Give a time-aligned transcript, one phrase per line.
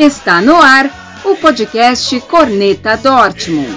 [0.00, 0.90] Está no ar
[1.26, 3.68] o podcast Corneta Dortmund.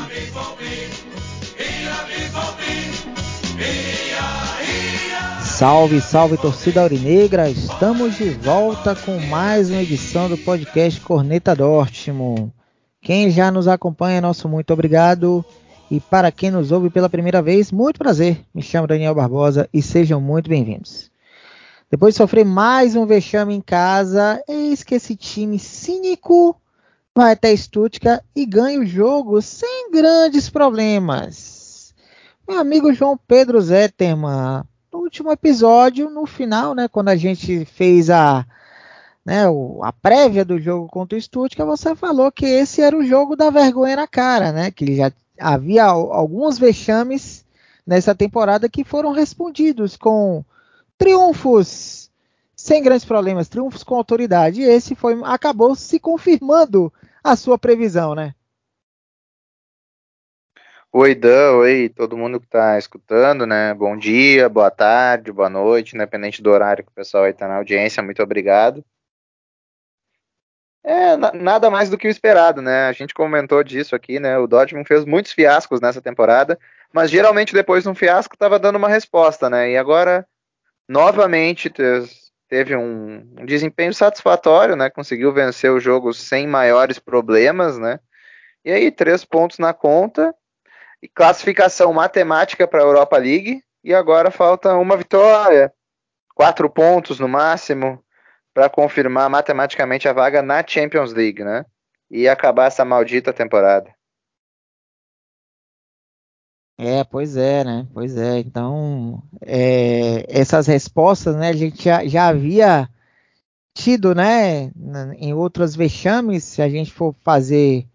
[5.42, 7.50] Salve, salve torcida aurinegra!
[7.50, 12.54] Estamos de volta com mais uma edição do podcast Corneta Dortmund.
[13.02, 15.44] Quem já nos acompanha, nosso muito obrigado.
[15.92, 18.46] E para quem nos ouve pela primeira vez, muito prazer.
[18.56, 21.12] Me chamo Daniel Barbosa e sejam muito bem-vindos.
[21.94, 26.60] Depois de sofrer mais um vexame em casa, eis que esse time cínico
[27.14, 31.94] vai até Stuttgart e ganha o jogo sem grandes problemas.
[32.50, 38.10] Meu amigo João Pedro Zetterman, no último episódio, no final, né, quando a gente fez
[38.10, 38.44] a,
[39.24, 39.44] né,
[39.84, 43.52] a prévia do jogo contra o Stuttgart, você falou que esse era o jogo da
[43.52, 47.46] vergonha na cara, né, que já havia alguns vexames
[47.86, 50.44] nessa temporada que foram respondidos com
[50.98, 52.12] triunfos
[52.56, 54.62] sem grandes problemas, triunfos com autoridade.
[54.62, 56.92] E esse foi acabou se confirmando
[57.24, 58.34] a sua previsão, né?
[60.96, 63.74] Oi, Dan, oi, todo mundo que está escutando, né?
[63.74, 68.04] Bom dia, boa tarde, boa noite, independente do horário que o pessoal está na audiência,
[68.04, 68.86] muito obrigado.
[70.84, 72.88] É, nada mais do que o esperado, né?
[72.88, 74.38] A gente comentou disso aqui, né?
[74.38, 76.60] O Dortmund fez muitos fiascos nessa temporada,
[76.94, 79.72] mas geralmente depois de um fiasco estava dando uma resposta, né?
[79.72, 80.28] E agora
[80.88, 81.72] novamente
[82.50, 84.90] teve um, desempenho satisfatório, né?
[84.90, 88.00] Conseguiu vencer o jogo sem maiores problemas, né?
[88.64, 90.34] E aí, três pontos na conta
[91.02, 93.62] e classificação matemática para a Europa League.
[93.84, 95.74] E agora falta uma vitória,
[96.34, 98.02] quatro pontos no máximo,
[98.54, 101.66] para confirmar matematicamente a vaga na Champions League, né?
[102.10, 103.94] E acabar essa maldita temporada.
[106.86, 107.88] É, pois é, né?
[107.94, 108.40] Pois é.
[108.40, 111.48] Então, é, essas respostas, né?
[111.48, 112.90] A gente já, já, havia
[113.74, 114.70] tido, né?
[115.18, 117.88] Em outras vexames, se a gente for fazer,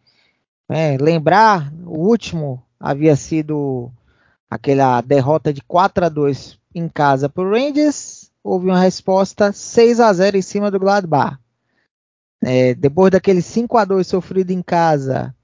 [0.67, 3.93] né, lembrar, o último havia sido
[4.51, 8.31] aquela derrota de 4 a 2 em casa para o Rangers.
[8.43, 11.39] Houve uma resposta 6 a 0 em cima do Gladbach.
[12.43, 15.35] É, depois daquele 5 a 2 sofrido em casa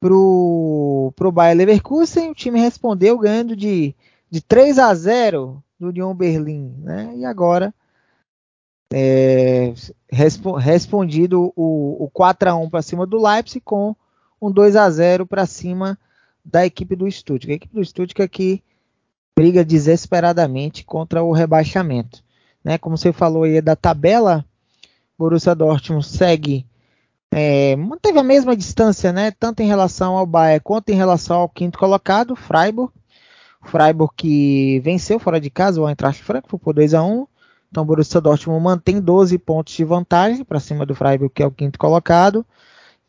[0.00, 3.94] pro, pro Bayer Leverkusen, o time respondeu ganhando de,
[4.30, 7.12] de 3 a 0 do Union Berlim, né?
[7.16, 7.74] E agora
[8.92, 9.72] é,
[10.10, 13.94] respo, respondido o, o 4 a 1 para cima do Leipzig com
[14.40, 15.98] um 2 a 0 para cima
[16.44, 17.52] da equipe do Stuttgart.
[17.52, 18.62] A equipe do Stuttgart que
[19.36, 22.24] briga desesperadamente contra o rebaixamento,
[22.64, 22.78] né?
[22.78, 24.44] Como você falou aí da tabela,
[25.16, 26.66] Borussia Dortmund segue
[27.30, 29.30] é, manteve a mesma distância, né?
[29.30, 32.92] Tanto em relação ao Bayern quanto em relação ao quinto colocado, Freiburg.
[33.62, 37.26] Freiburg que venceu fora de casa o Eintracht Frankfurt por 2 a 1.
[37.70, 41.46] Então o Borussia Dortmund mantém 12 pontos de vantagem para cima do Freiburg, que é
[41.46, 42.46] o quinto colocado,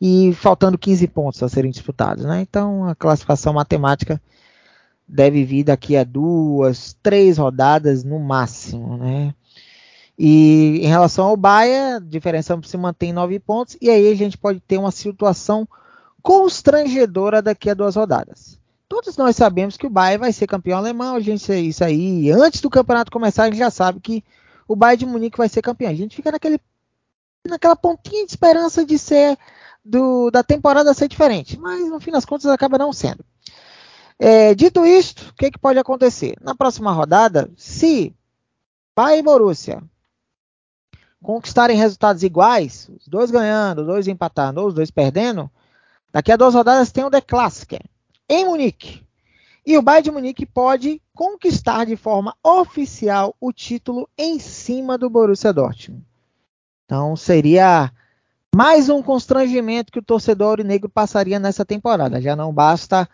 [0.00, 2.42] e faltando 15 pontos a serem disputados, né?
[2.42, 4.20] Então a classificação matemática
[5.08, 9.34] deve vir daqui a duas, três rodadas no máximo, né?
[10.22, 13.78] E em relação ao Bahia, a diferença se mantém em 9 pontos.
[13.80, 15.66] E aí a gente pode ter uma situação
[16.20, 18.60] constrangedora daqui a duas rodadas.
[18.86, 21.16] Todos nós sabemos que o Bahia vai ser campeão alemão.
[21.16, 22.30] A gente isso aí.
[22.30, 24.22] Antes do campeonato começar, a gente já sabe que
[24.68, 25.90] o Bayern de Munique vai ser campeão.
[25.90, 26.60] A gente fica naquele,
[27.48, 29.38] naquela pontinha de esperança de ser
[29.82, 31.58] do, da temporada ser diferente.
[31.58, 33.24] Mas no fim das contas acaba não sendo.
[34.18, 36.36] É, dito isto, o que, que pode acontecer?
[36.42, 38.14] Na próxima rodada, se
[38.94, 39.82] Bayern e Borussia
[41.22, 45.50] conquistarem resultados iguais, os dois ganhando, os dois empatando ou os dois perdendo,
[46.12, 47.78] daqui a duas rodadas tem o The Classic
[48.28, 49.04] em Munique.
[49.66, 55.10] E o Bayern de Munique pode conquistar de forma oficial o título em cima do
[55.10, 56.02] Borussia Dortmund.
[56.86, 57.92] Então seria
[58.54, 62.20] mais um constrangimento que o torcedor negro passaria nessa temporada.
[62.20, 63.08] Já não basta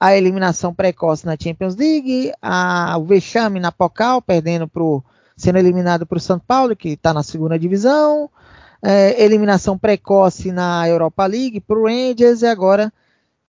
[0.00, 5.04] a eliminação precoce na Champions League, a, o vexame na Pokal, perdendo para o
[5.40, 8.30] sendo eliminado para o São Paulo, que está na segunda divisão,
[8.82, 12.92] é, eliminação precoce na Europa League para o Rangers e agora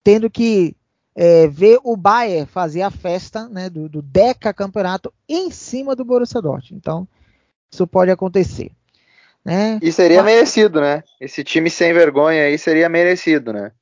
[0.02, 0.74] tendo que
[1.14, 6.06] é, ver o Bayern fazer a festa né, do, do Deca Campeonato em cima do
[6.06, 6.76] Borussia Dortmund.
[6.76, 7.06] Então,
[7.70, 8.72] isso pode acontecer.
[9.44, 9.78] Né?
[9.82, 11.04] E seria merecido, né?
[11.20, 13.74] Esse time sem vergonha aí seria merecido, né?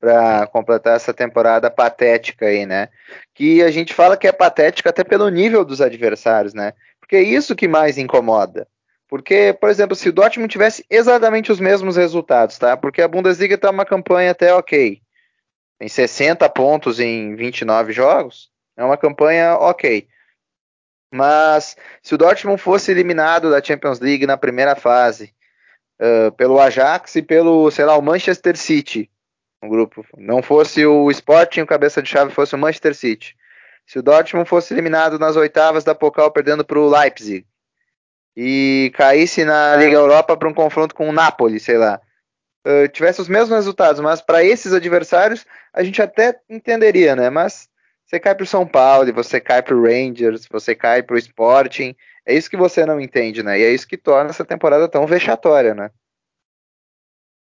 [0.00, 2.88] Para completar essa temporada patética aí, né?
[3.34, 6.72] Que a gente fala que é patética até pelo nível dos adversários, né?
[7.02, 8.68] Porque é isso que mais incomoda.
[9.08, 12.76] Porque, por exemplo, se o Dortmund tivesse exatamente os mesmos resultados, tá?
[12.78, 15.02] Porque a Bundesliga está uma campanha até ok.
[15.78, 18.50] Tem 60 pontos em 29 jogos.
[18.76, 20.06] É uma campanha ok.
[21.12, 25.34] Mas se o Dortmund fosse eliminado da Champions League na primeira fase,
[26.00, 29.10] uh, pelo Ajax e pelo, sei lá, o Manchester City.
[29.62, 30.06] No grupo.
[30.16, 33.36] Não fosse o Sporting, o cabeça de chave fosse o Manchester City.
[33.86, 37.46] Se o Dortmund fosse eliminado nas oitavas da Pokal perdendo para o Leipzig
[38.36, 42.00] e caísse na Liga Europa para um confronto com o Napoli, sei lá,
[42.66, 47.28] uh, tivesse os mesmos resultados, mas para esses adversários a gente até entenderia, né?
[47.28, 47.68] Mas
[48.06, 51.18] você cai para o São Paulo, você cai para o Rangers, você cai para o
[51.18, 51.94] Sporting,
[52.26, 53.58] é isso que você não entende, né?
[53.58, 55.90] E é isso que torna essa temporada tão vexatória, né?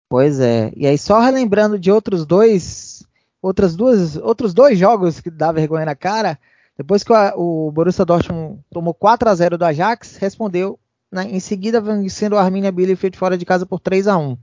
[0.10, 0.72] Pois é.
[0.76, 3.04] E aí só relembrando de outros dois,
[3.42, 6.40] outras duas, outros dois jogos que dá vergonha na cara,
[6.78, 10.80] depois que o, Borussia Dortmund tomou 4 a 0 do Ajax, respondeu
[11.12, 14.38] né, em seguida vencendo o Arminia Bielefeld fora de casa por 3 a 1.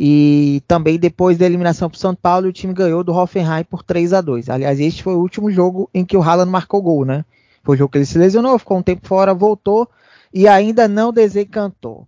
[0.00, 3.82] E também depois da eliminação para o São Paulo, o time ganhou do Hoffenheim por
[3.82, 4.48] 3 a 2.
[4.48, 7.24] Aliás, este foi o último jogo em que o Haaland marcou gol, né?
[7.64, 9.88] Foi o jogo que ele se lesionou, ficou um tempo fora, voltou
[10.32, 12.06] e ainda não desencantou.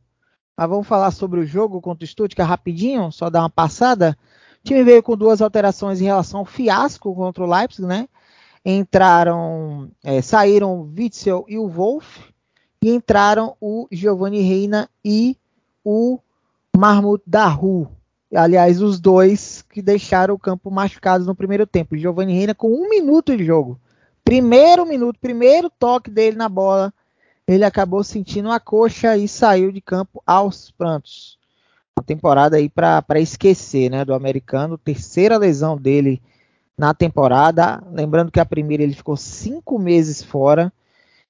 [0.56, 4.16] Mas vamos falar sobre o jogo contra o Stuttgart rapidinho, só dar uma passada.
[4.62, 8.08] O time veio com duas alterações em relação ao fiasco contra o Leipzig, né?
[8.64, 12.18] Entraram, é, saíram o Witzel e o Wolf,
[12.82, 15.36] e entraram o Giovanni Reina e
[15.84, 16.18] o
[16.76, 17.90] Mahmoud Daru.
[18.34, 21.96] Aliás, os dois que deixaram o campo machucados no primeiro tempo.
[21.96, 23.80] Giovanni Reina com um minuto de jogo.
[24.22, 26.92] Primeiro minuto, primeiro toque dele na bola,
[27.48, 31.39] ele acabou sentindo a coxa e saiu de campo aos prantos.
[31.98, 34.78] Uma temporada aí para esquecer, né, do americano.
[34.78, 36.20] Terceira lesão dele
[36.76, 37.82] na temporada.
[37.92, 40.72] Lembrando que a primeira ele ficou cinco meses fora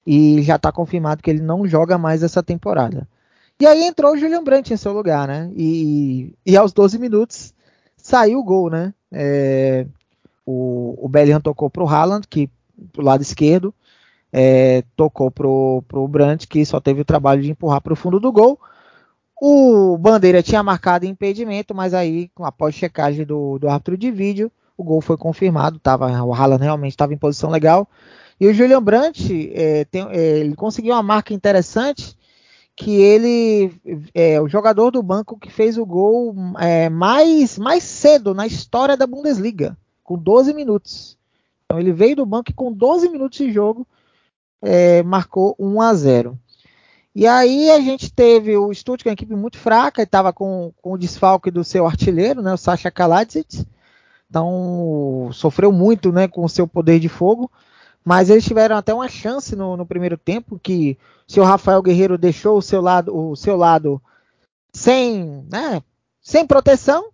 [0.05, 3.07] e já está confirmado que ele não joga mais essa temporada.
[3.59, 5.51] E aí entrou o Julian Brandt em seu lugar, né?
[5.55, 7.53] E, e aos 12 minutos
[7.95, 8.93] saiu o gol, né?
[9.11, 9.85] É,
[10.45, 12.49] o, o Bellingham tocou para o Haaland, que
[12.91, 13.73] pro lado esquerdo,
[14.33, 18.19] é, tocou pro, pro Brandt, que só teve o trabalho de empurrar para o fundo
[18.19, 18.59] do gol.
[19.43, 24.83] O Bandeira tinha marcado impedimento, mas aí, após checagem do, do árbitro de vídeo, o
[24.83, 25.79] gol foi confirmado.
[25.79, 27.89] Tava, o Haaland realmente estava em posição legal.
[28.39, 32.15] E o Julian Brandt, é, tem, é, ele conseguiu uma marca interessante,
[32.75, 33.73] que ele
[34.13, 38.95] é o jogador do banco que fez o gol é, mais, mais cedo na história
[38.95, 41.17] da Bundesliga, com 12 minutos.
[41.65, 43.87] Então ele veio do banco e com 12 minutos de jogo
[44.61, 46.39] é, marcou 1 a 0.
[47.13, 50.97] E aí a gente teve o Stuttgart, uma equipe muito fraca, estava com, com o
[50.97, 53.65] desfalque do seu artilheiro, né, o Sasha Kaladzic.
[54.29, 57.51] Então sofreu muito né, com o seu poder de fogo.
[58.03, 60.97] Mas eles tiveram até uma chance no, no primeiro tempo, que
[61.27, 64.01] o seu Rafael Guerreiro deixou o seu lado, o seu lado
[64.73, 65.83] sem, né,
[66.21, 67.09] sem proteção.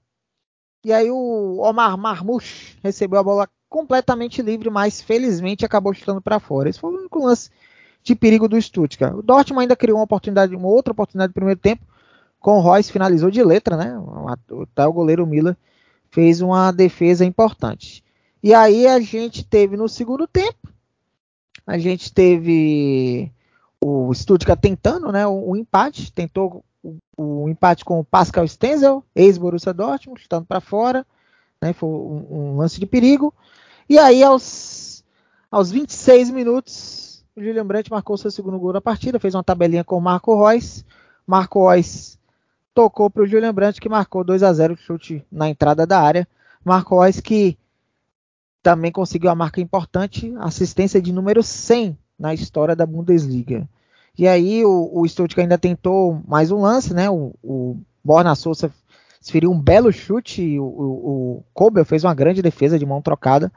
[0.86, 6.40] E aí o Omar Marmouche recebeu a bola completamente livre, mas felizmente acabou chutando para
[6.40, 6.70] fora.
[6.70, 7.50] Esse foi o único lance
[8.08, 9.14] de perigo do Stuttgart.
[9.14, 11.86] O Dortmund ainda criou uma oportunidade, uma outra oportunidade no primeiro tempo,
[12.40, 13.98] com o Royce finalizou de letra, né?
[14.50, 15.56] O tal goleiro Miller
[16.10, 18.04] fez uma defesa importante.
[18.42, 20.70] E aí a gente teve no segundo tempo,
[21.66, 23.32] a gente teve
[23.84, 29.04] o Stuttgart tentando, né, o, o empate, tentou o, o, empate com o Pascal Stenzel,
[29.14, 31.06] ex-Borussia Dortmund, chutando para fora,
[31.62, 33.34] né, foi um, um lance de perigo.
[33.90, 35.04] E aí, aos,
[35.52, 39.84] aos 26 minutos, o Julian Brandt marcou seu segundo gol da partida, fez uma tabelinha
[39.84, 40.84] com o Marco Reus.
[41.26, 42.18] Marco Reus
[42.74, 46.28] tocou para o Julian Brandt, que marcou 2 a 0 chute na entrada da área.
[46.66, 47.56] Marco Reus que
[48.64, 53.70] também conseguiu a marca importante, assistência de número 100 na história da Bundesliga.
[54.18, 57.08] E aí o, o Stuttgart ainda tentou mais um lance, né?
[57.08, 58.74] O, o Borna Souza
[59.22, 63.52] desferiu um belo chute, o, o, o fez uma grande defesa de mão trocada.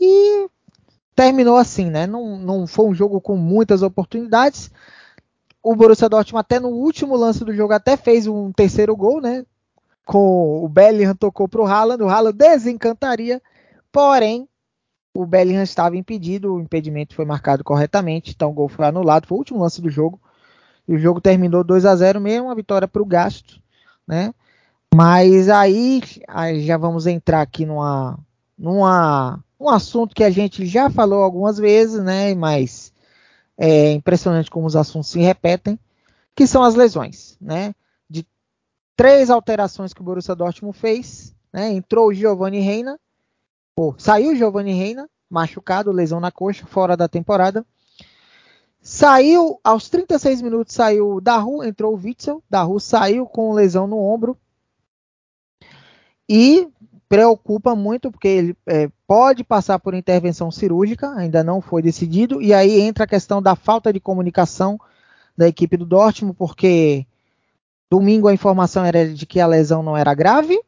[0.00, 0.48] E
[1.14, 2.06] terminou assim, né?
[2.06, 4.70] Não, não foi um jogo com muitas oportunidades.
[5.62, 9.44] O Borussia Dortmund até no último lance do jogo até fez um terceiro gol, né?
[10.04, 13.40] Com o Bellingham tocou para o Haaland, o Haaland desencantaria,
[13.92, 14.48] porém
[15.14, 19.36] o Bellingham estava impedido, o impedimento foi marcado corretamente, então o gol foi anulado, foi
[19.36, 20.20] o último lance do jogo.
[20.88, 23.60] E o jogo terminou 2 a 0 mesmo, uma vitória para o Gasto,
[24.06, 24.34] né?
[24.94, 28.18] Mas aí, aí já vamos entrar aqui numa,
[28.58, 32.34] numa um assunto que a gente já falou algumas vezes, né?
[32.34, 32.92] Mas
[33.56, 35.78] é impressionante como os assuntos se repetem,
[36.34, 37.74] que são as lesões, né?
[38.10, 38.26] De
[38.96, 41.70] três alterações que o Borussia Dortmund fez, né?
[41.70, 42.98] Entrou o Giovanni Reina,
[43.74, 47.64] pô, saiu o Giovanni Reina, machucado, lesão na coxa, fora da temporada.
[48.80, 52.42] Saiu aos 36 minutos, saiu o Daru, entrou o Witzel.
[52.50, 54.36] Daru saiu com lesão no ombro.
[56.28, 56.68] E
[57.12, 62.54] preocupa muito porque ele é, pode passar por intervenção cirúrgica, ainda não foi decidido, e
[62.54, 64.80] aí entra a questão da falta de comunicação
[65.36, 67.06] da equipe do Dortmund, porque
[67.90, 70.58] Domingo a informação era de que a lesão não era grave,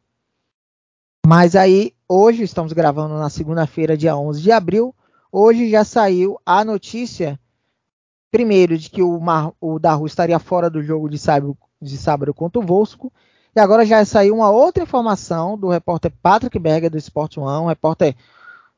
[1.25, 4.93] mas aí hoje estamos gravando na segunda-feira, dia 11 de abril.
[5.31, 7.39] Hoje já saiu a notícia,
[8.29, 12.35] primeiro, de que o, Mar, o Daru estaria fora do jogo de sábado, de sábado
[12.35, 13.11] contra o Vosco.
[13.55, 17.67] E agora já saiu uma outra informação do repórter Patrick Berger do Sport One, um
[17.67, 18.13] repórter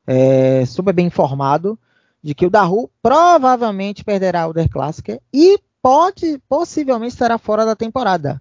[0.06, 1.76] é, super bem informado,
[2.22, 7.74] de que o Daru provavelmente perderá o Der Classic e pode, possivelmente estará fora da
[7.74, 8.40] temporada.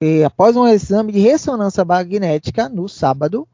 [0.00, 3.48] E após um exame de ressonância magnética no sábado,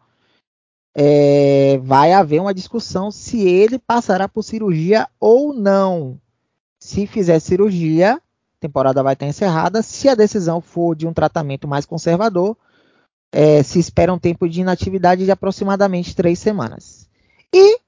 [0.95, 6.21] é, vai haver uma discussão se ele passará por cirurgia ou não.
[6.79, 8.21] Se fizer cirurgia,
[8.63, 9.83] temporada vai estar encerrada.
[9.83, 12.57] Se a decisão for de um tratamento mais conservador,
[13.33, 17.09] é, se espera um tempo de inatividade de aproximadamente três semanas.
[17.53, 17.79] E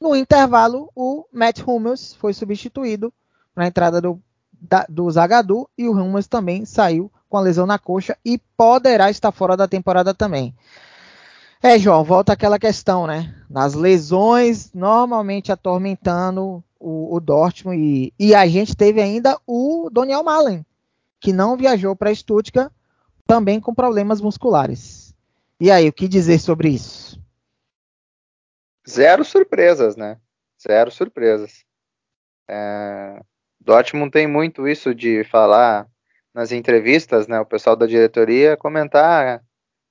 [0.00, 3.12] no intervalo, o Matt Hummels foi substituído
[3.54, 4.20] na entrada do,
[4.52, 9.10] da, do Zagadou e o Hummels também saiu com a lesão na coxa e poderá
[9.10, 10.54] estar fora da temporada também.
[11.60, 13.34] É, João, volta aquela questão, né?
[13.50, 17.78] Nas lesões, normalmente atormentando o, o Dortmund.
[17.78, 20.64] E, e, a gente teve ainda o Daniel Malen,
[21.20, 22.72] que não viajou para Stuttgart,
[23.26, 25.14] também com problemas musculares.
[25.60, 27.20] E aí, o que dizer sobre isso?
[28.88, 30.18] Zero surpresas, né?
[30.60, 31.64] Zero surpresas.
[32.48, 33.20] É...
[33.60, 35.86] Dortmund tem muito isso de falar
[36.32, 37.40] nas entrevistas, né?
[37.40, 39.42] O pessoal da diretoria comentar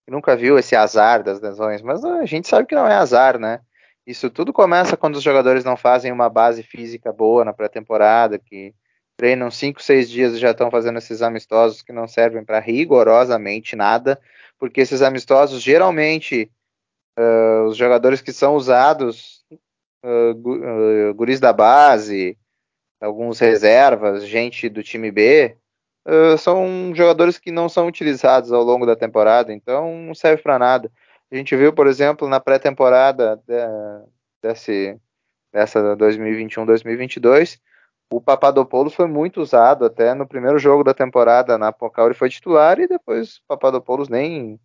[0.08, 3.60] nunca viu esse azar das lesões, mas a gente sabe que não é azar, né?
[4.08, 8.74] Isso tudo começa quando os jogadores não fazem uma base física boa na pré-temporada, que
[9.18, 13.76] treinam 5, 6 dias e já estão fazendo esses amistosos que não servem para rigorosamente
[13.76, 14.18] nada,
[14.58, 16.50] porque esses amistosos geralmente
[17.20, 19.44] uh, os jogadores que são usados,
[20.06, 22.38] uh, guris da base,
[23.02, 25.58] alguns reservas, gente do time B,
[26.40, 30.90] são jogadores que não são utilizados ao longo da temporada, então não serve para nada.
[31.32, 33.54] A gente viu, por exemplo, na pré-temporada de,
[34.42, 35.00] desse,
[35.52, 37.60] dessa 2021-2022,
[38.12, 42.30] o Papadopoulos foi muito usado até no primeiro jogo da temporada na Pocal ele foi
[42.30, 44.60] titular e depois o Papadopoulos nem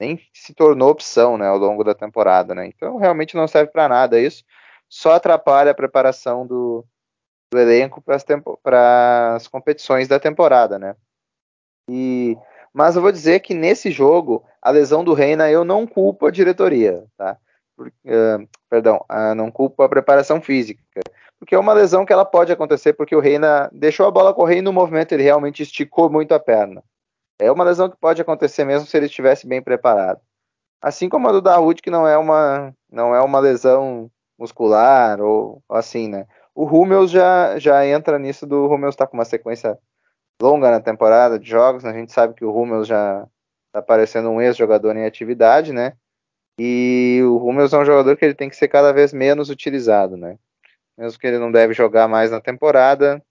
[0.00, 2.66] nem se tornou opção, né, ao longo da temporada, né?
[2.66, 4.42] Então realmente não serve para nada isso,
[4.88, 6.84] só atrapalha a preparação do,
[7.52, 10.96] do elenco para as competições da temporada, né?
[11.88, 12.36] E,
[12.72, 16.30] mas eu vou dizer que nesse jogo, a lesão do Reina eu não culpo a
[16.30, 17.36] diretoria, tá?
[17.76, 20.82] Por, uh, perdão, uh, não culpo a preparação física,
[21.38, 24.58] porque é uma lesão que ela pode acontecer porque o Reina deixou a bola correr
[24.58, 26.82] e no movimento ele realmente esticou muito a perna.
[27.38, 30.20] É uma lesão que pode acontecer mesmo se ele estivesse bem preparado.
[30.80, 35.62] Assim como a do Dawood, que não é uma, não é uma lesão muscular ou
[35.68, 36.26] assim, né?
[36.54, 39.78] O Hummels já, já entra nisso do Hummels estar tá com uma sequência
[40.42, 41.90] longa na temporada de jogos, né?
[41.90, 43.26] a gente sabe que o Hummels já
[43.68, 45.94] está parecendo um ex-jogador em atividade, né?
[46.58, 50.16] E o Hummels é um jogador que ele tem que ser cada vez menos utilizado,
[50.16, 50.36] né?
[50.98, 53.22] Mesmo que ele não deve jogar mais na temporada,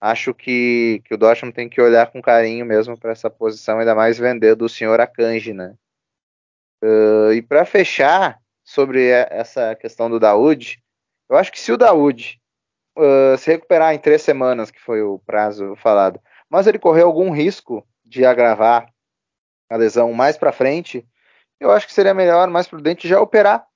[0.00, 3.94] acho que, que o Dortmund tem que olhar com carinho mesmo para essa posição, ainda
[3.94, 5.74] mais vender do senhor Akanji, né?
[6.82, 10.82] Uh, e para fechar sobre essa questão do Daoud,
[11.28, 12.40] eu acho que se o Daoud
[12.96, 17.30] uh, se recuperar em três semanas, que foi o prazo falado, mas ele correu algum
[17.30, 18.88] risco de agravar
[19.68, 21.06] a lesão mais para frente,
[21.58, 23.66] eu acho que seria melhor, mais prudente já operar.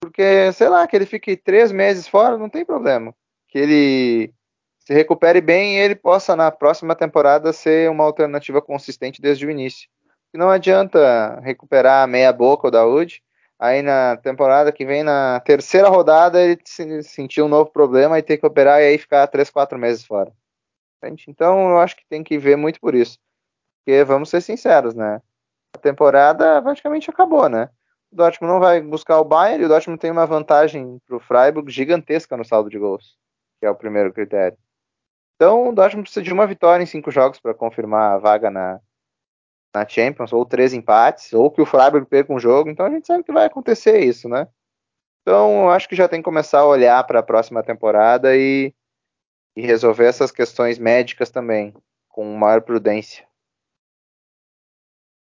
[0.00, 3.14] Porque, sei lá, que ele fique três meses fora, não tem problema.
[3.48, 4.34] Que ele
[4.78, 9.50] se recupere bem e ele possa, na próxima temporada, ser uma alternativa consistente desde o
[9.50, 9.88] início.
[10.32, 13.22] E não adianta recuperar meia boca o Daoud
[13.60, 16.58] Aí na temporada que vem, na terceira rodada, ele
[17.02, 20.32] sentiu um novo problema e ter que operar e aí ficar três, quatro meses fora.
[21.28, 23.18] Então eu acho que tem que ver muito por isso.
[23.78, 25.20] Porque vamos ser sinceros, né?
[25.74, 27.70] A temporada praticamente acabou, né?
[28.12, 31.20] O Dortmund não vai buscar o Bayern e o Dortmund tem uma vantagem para o
[31.20, 33.16] Freiburg gigantesca no saldo de gols,
[33.60, 34.58] que é o primeiro critério.
[35.36, 38.80] Então o Dortmund precisa de uma vitória em cinco jogos para confirmar a vaga na,
[39.74, 43.06] na Champions, ou três empates, ou que o Freiburg perca um jogo, então a gente
[43.06, 44.46] sabe que vai acontecer isso, né?
[45.22, 48.74] Então, eu acho que já tem que começar a olhar para a próxima temporada e,
[49.56, 51.74] e, resolver essas questões médicas também,
[52.08, 53.24] com maior prudência.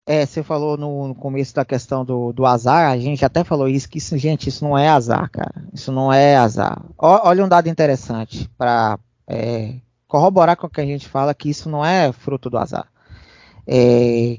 [0.04, 3.68] É, você falou no, no começo da questão do, do, azar, a gente até falou
[3.68, 5.64] isso, que isso, gente, isso não é azar, cara.
[5.72, 6.84] Isso não é azar.
[6.98, 9.76] O, olha um dado interessante para é,
[10.08, 12.88] corroborar com o que a gente fala, que isso não é fruto do azar.
[13.66, 14.38] É,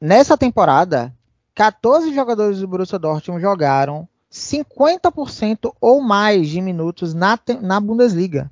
[0.00, 1.14] nessa temporada,
[1.54, 8.50] 14 jogadores do Borussia Dortmund jogaram 50% ou mais de minutos na, na Bundesliga,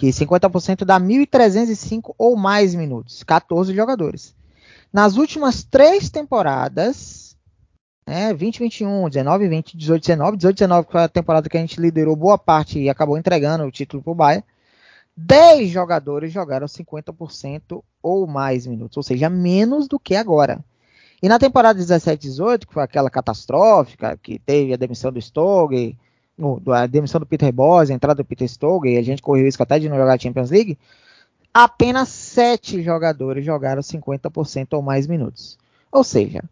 [0.00, 4.34] que 50% dá 1.305 ou mais minutos, 14 jogadores.
[4.90, 7.36] Nas últimas três temporadas,
[8.06, 12.16] né, 2021, 19, 20, 18, 19, 18, 19 foi a temporada que a gente liderou
[12.16, 14.44] boa parte e acabou entregando o título para o Bayern.
[15.14, 20.64] 10 jogadores jogaram 50% ou mais minutos, ou seja, menos do que agora.
[21.22, 25.18] E na temporada 17-18, que foi aquela catastrófica, que teve a demissão do
[26.40, 29.44] Stoge, a demissão do Peter Bosz, a entrada do Peter Stoge, e a gente correu
[29.44, 30.78] risco até de não jogar a Champions League,
[31.52, 35.58] apenas 7 jogadores jogaram 50% ou mais minutos.
[35.92, 36.42] Ou seja,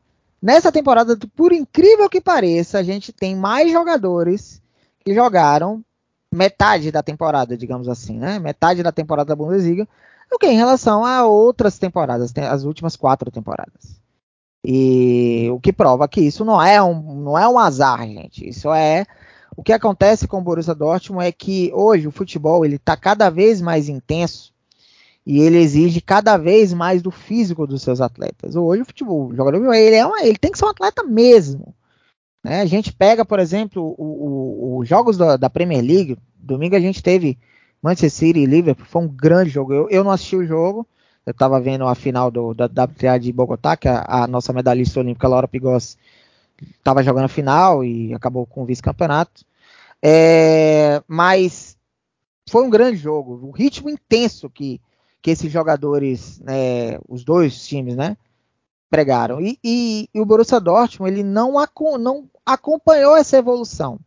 [0.42, 4.60] nessa temporada, por incrível que pareça, a gente tem mais jogadores
[5.04, 5.82] que jogaram
[6.30, 8.38] metade da temporada, digamos assim, né?
[8.38, 9.88] Metade da temporada da Bundesliga,
[10.30, 13.98] do que em relação a outras temporadas, as últimas quatro temporadas.
[14.64, 18.46] E o que prova que isso não é um, não é um azar, gente.
[18.46, 19.06] Isso é
[19.58, 23.28] o que acontece com o Borussia Dortmund é que hoje o futebol ele está cada
[23.28, 24.52] vez mais intenso
[25.26, 28.54] e ele exige cada vez mais do físico dos seus atletas.
[28.54, 31.74] Hoje o futebol, o jogador ele, é uma, ele tem que ser um atleta mesmo.
[32.44, 32.60] Né?
[32.60, 36.16] A gente pega, por exemplo, os jogos da, da, Premier League.
[36.36, 37.36] Domingo a gente teve
[37.82, 38.86] Manchester City e Liverpool.
[38.86, 39.72] Foi um grande jogo.
[39.72, 40.86] Eu, eu não assisti o jogo.
[41.26, 45.00] Eu estava vendo a final do, da WTA de Bogotá, que a, a nossa medalhista
[45.00, 45.98] olímpica Laura Pigos
[46.78, 49.47] estava jogando a final e acabou com o vice-campeonato.
[50.02, 51.76] É, mas
[52.48, 53.40] foi um grande jogo.
[53.46, 54.80] O ritmo intenso que,
[55.20, 58.16] que esses jogadores, né, os dois times, né,
[58.90, 59.40] pregaram.
[59.40, 61.54] E, e, e, o Borussia Dortmund ele não,
[61.98, 63.98] não acompanhou essa evolução.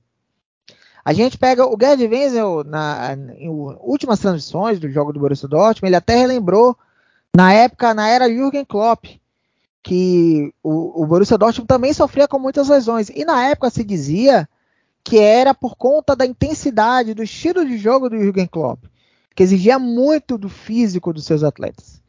[1.04, 5.90] A gente pega o Gerd Wenzel na, em últimas transmissões do jogo do Borussia Dortmund,
[5.90, 6.78] ele até relembrou
[7.36, 9.06] na época, na era Jürgen Klopp,
[9.82, 13.10] que o, o Borussia Dortmund também sofria com muitas lesões.
[13.10, 14.48] E na época se dizia
[15.04, 18.84] que era por conta da intensidade, do estilo de jogo do Jürgen Klopp,
[19.36, 22.02] que exigia muito do físico dos seus atletas.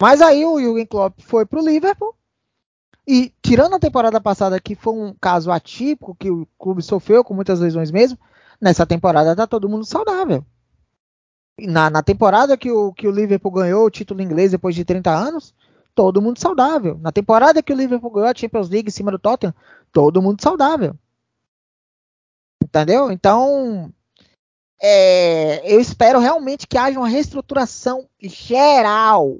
[0.00, 2.14] Mas aí o Jürgen Klopp foi para o Liverpool
[3.06, 7.34] e tirando a temporada passada que foi um caso atípico que o clube sofreu com
[7.34, 8.18] muitas lesões mesmo,
[8.60, 10.44] nessa temporada tá todo mundo saudável.
[11.58, 15.10] Na, na temporada que o, que o Liverpool ganhou o título inglês depois de 30
[15.10, 15.54] anos,
[15.94, 16.98] todo mundo saudável.
[17.00, 19.54] Na temporada que o Liverpool ganhou a Champions League em cima do Tottenham,
[19.90, 20.94] todo mundo saudável.
[22.66, 23.12] Entendeu?
[23.12, 23.92] Então,
[24.82, 29.38] é, eu espero realmente que haja uma reestruturação geral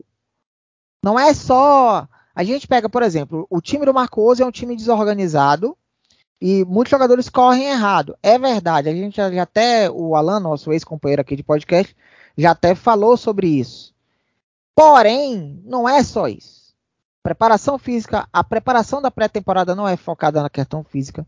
[1.07, 2.09] não é só.
[2.35, 5.77] A gente pega, por exemplo, o time do Marcos é um time desorganizado
[6.41, 8.19] e muitos jogadores correm errado.
[8.21, 8.89] É verdade.
[8.89, 11.97] A gente já, já até, o Alan, nosso ex-companheiro aqui de podcast,
[12.37, 13.95] já até falou sobre isso.
[14.75, 16.75] Porém, não é só isso.
[17.23, 21.27] Preparação física, a preparação da pré-temporada não é focada na questão física.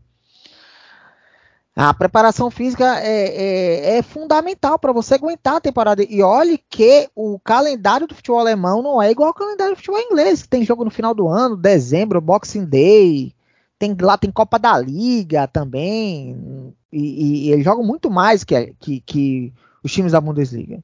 [1.81, 6.03] A preparação física é, é, é fundamental para você aguentar a temporada.
[6.03, 9.97] E olhe que o calendário do futebol alemão não é igual ao calendário do futebol
[9.97, 13.33] inglês, que tem jogo no final do ano, dezembro, Boxing Day,
[13.79, 16.75] tem, lá tem Copa da Liga também.
[16.91, 20.83] E, e, eles jogam muito mais que, que, que os times da Bundesliga.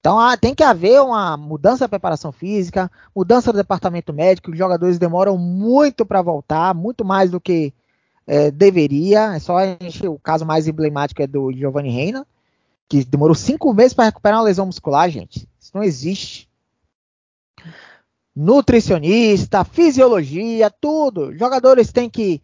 [0.00, 4.50] Então ah, tem que haver uma mudança da preparação física, mudança do departamento médico.
[4.50, 7.72] Os jogadores demoram muito para voltar, muito mais do que
[8.28, 9.34] é, deveria.
[9.34, 12.26] É só a gente, o caso mais emblemático é do Giovanni Reina,
[12.86, 15.48] que demorou cinco meses para recuperar uma lesão muscular, gente.
[15.58, 16.46] Isso não existe.
[18.36, 21.36] Nutricionista, fisiologia, tudo.
[21.36, 22.40] Jogadores têm que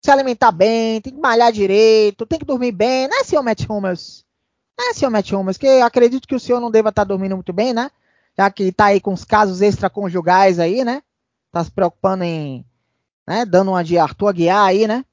[0.00, 4.24] se alimentar bem, tem que malhar direito, tem que dormir bem, né, senhor Matt Hummels?
[4.78, 5.58] Né, senhor Matt Hummels?
[5.58, 7.90] Que acredito que o senhor não deva estar dormindo muito bem, né?
[8.38, 11.02] Já que está aí com os casos extraconjugais aí, né?
[11.50, 12.64] Tá se preocupando em,
[13.26, 15.04] né, dando uma de Arthur Aguiar aí, né?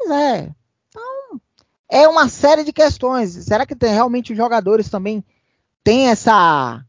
[0.00, 0.50] Pois é.
[0.88, 1.40] Então,
[1.88, 3.32] é uma série de questões.
[3.44, 5.22] Será que tem, realmente os jogadores também
[5.84, 6.82] têm essa.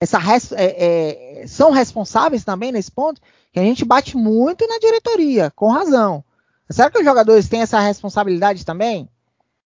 [0.00, 0.18] essa
[0.56, 3.20] é, é, são responsáveis também nesse ponto?
[3.52, 6.24] Que a gente bate muito na diretoria, com razão.
[6.70, 9.08] Será que os jogadores têm essa responsabilidade também?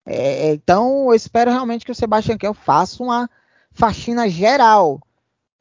[0.05, 3.29] É, então, eu espero realmente que o Sebastian Kell faça uma
[3.71, 5.01] faxina geral.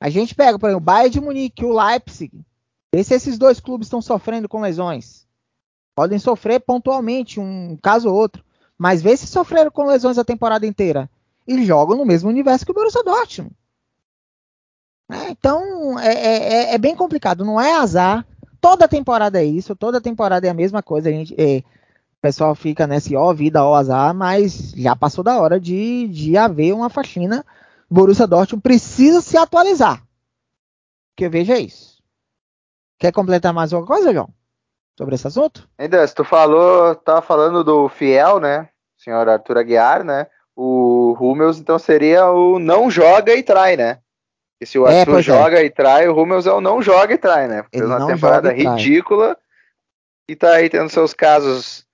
[0.01, 2.31] A gente pega, por exemplo, o Bayern de Munique e o Leipzig.
[2.95, 5.26] Vê se esses dois clubes estão sofrendo com lesões.
[5.97, 8.45] Podem sofrer pontualmente, um caso ou outro.
[8.77, 11.09] Mas vê se sofreram com lesões a temporada inteira.
[11.49, 13.51] E jogam no mesmo universo que o Borussia Dortmund.
[15.11, 17.47] É, então, é, é, é, é, bem complicado.
[17.47, 18.27] Não é azar.
[18.61, 19.75] Toda temporada é isso.
[19.75, 21.09] Toda temporada é a mesma coisa.
[21.09, 24.13] A gente, é, o pessoal fica nesse ó vida, ó azar.
[24.13, 27.43] Mas já passou da hora de, de haver uma faxina.
[27.89, 30.07] Borussia Dortmund precisa se atualizar.
[31.17, 32.03] Que eu veja isso.
[32.99, 34.36] Quer completar mais alguma coisa, João?
[34.97, 35.69] Sobre esse assunto?
[35.79, 38.69] Ainda, tu falou, tava falando do fiel, né?
[38.97, 40.27] Senhor Arthur Aguiar, né?
[40.57, 43.99] o Hummels então seria o não joga e trai, né?
[44.59, 45.23] E se o É, Arthur é.
[45.23, 47.63] joga e trai, o Hummels é o não joga e trai, né?
[47.71, 49.37] Fez Ele uma temporada ridícula
[50.27, 51.87] e tá aí tendo seus casos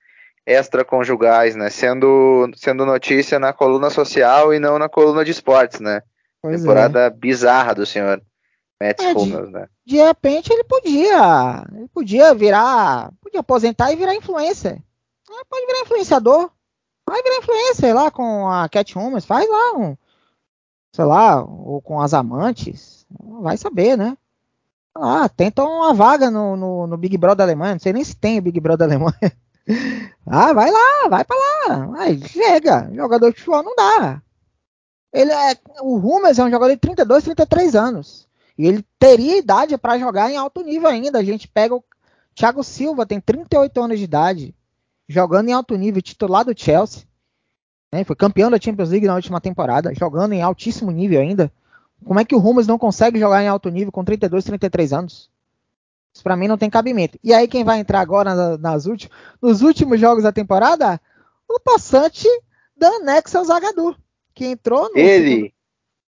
[0.47, 1.71] extraconjugais, né?
[1.71, 6.03] Sendo, sendo notícia na coluna social e não na coluna de esportes, né?
[6.41, 6.59] Pois é.
[6.59, 8.23] temporada bizarra do senhor
[8.88, 9.68] É, de- Hummels, né?
[9.85, 11.64] De repente ele podia.
[11.75, 13.12] Ele podia virar.
[13.21, 14.73] Podia aposentar e virar influencer.
[15.31, 16.51] É, pode virar influenciador.
[17.09, 19.25] Vai virar influencer lá com a Cat Hummels.
[19.25, 19.97] Faz lá um.
[20.95, 23.07] Sei lá, ou com as amantes.
[23.40, 24.16] Vai saber, né?
[24.95, 27.73] Ah, tenta uma vaga no, no, no Big Brother Alemanha.
[27.75, 29.14] Não sei nem se tem o Big Brother Alemanha.
[30.27, 31.90] Ah, vai lá, vai pra lá.
[32.01, 32.90] Aí chega.
[32.92, 34.21] Jogador de futebol não dá.
[35.12, 38.27] Ele é, o Hummels é um jogador de 32, 33 anos.
[38.59, 41.19] E ele teria idade para jogar em alto nível ainda.
[41.19, 41.83] A gente pega o
[42.35, 44.55] Thiago Silva, tem 38 anos de idade,
[45.09, 47.03] jogando em alto nível, titular do Chelsea.
[47.93, 48.05] né?
[48.05, 51.53] Foi campeão da Champions League na última temporada, jogando em altíssimo nível ainda.
[52.05, 55.31] Como é que o Hummels não consegue jogar em alto nível com 32, 33 anos?
[56.15, 57.19] Isso pra mim não tem cabimento.
[57.23, 61.01] E aí quem vai entrar agora na- nas últimas, nos últimos jogos da temporada?
[61.49, 62.27] O passante
[62.77, 63.95] da Anexel Zagadou,
[64.35, 65.55] que entrou no Ele,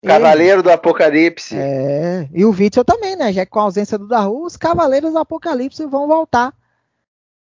[0.07, 1.57] Cavaleiro do Apocalipse.
[1.57, 3.33] é, e o Witzel também, né?
[3.33, 6.55] Já que com a ausência do Daru, os Cavaleiros do Apocalipse vão voltar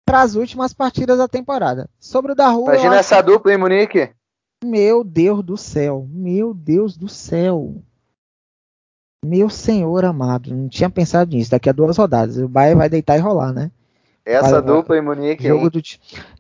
[0.06, 1.88] para as últimas partidas da temporada.
[1.98, 4.10] Sobre o Daru, Imagina essa dupla, hein, Munique?
[4.64, 7.82] meu Deus do céu, meu Deus do céu.
[9.24, 11.50] Meu senhor amado, não tinha pensado nisso.
[11.52, 13.70] Daqui a duas rodadas, o Bayern vai deitar e rolar, né?
[14.24, 15.46] Essa Vai- dupla, hein, Munique?
[15.46, 15.70] Jogo hein?
[15.70, 15.82] do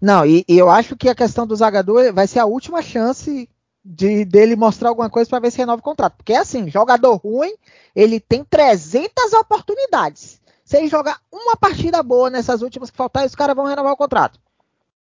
[0.00, 3.48] Não, e, e eu acho que a questão do Zagador vai ser a última chance
[3.84, 6.16] de dele mostrar alguma coisa para ver se renova o contrato.
[6.16, 7.54] Porque assim, jogador ruim,
[7.94, 10.40] ele tem 300 oportunidades.
[10.64, 13.96] Se ele jogar uma partida boa nessas últimas que faltar, os caras vão renovar o
[13.96, 14.40] contrato.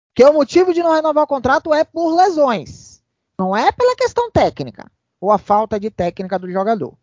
[0.09, 3.03] Porque o motivo de não renovar o contrato é por lesões.
[3.39, 6.95] Não é pela questão técnica ou a falta de técnica do jogador.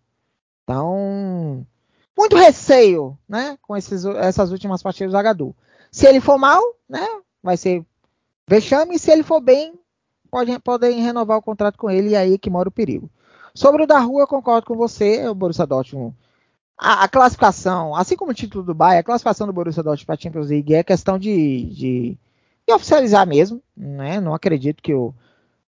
[0.63, 1.65] Então,
[2.17, 5.55] muito receio, né, com esses, essas últimas partidas do Zagadou.
[5.91, 7.05] Se ele for mal, né,
[7.43, 7.85] vai ser
[8.47, 8.95] vexame.
[8.95, 9.79] E se ele for bem,
[10.27, 13.09] pode, podem renovar o contrato com ele e aí que mora o perigo.
[13.53, 16.15] Sobre o da rua, eu concordo com você, o Borussia Dortmund.
[16.77, 20.15] A, a classificação, assim como o título do Bayern, a classificação do Borussia Dortmund para
[20.15, 22.17] a Champions League é questão de, de,
[22.67, 24.21] de oficializar mesmo, né?
[24.21, 25.11] Não acredito que o,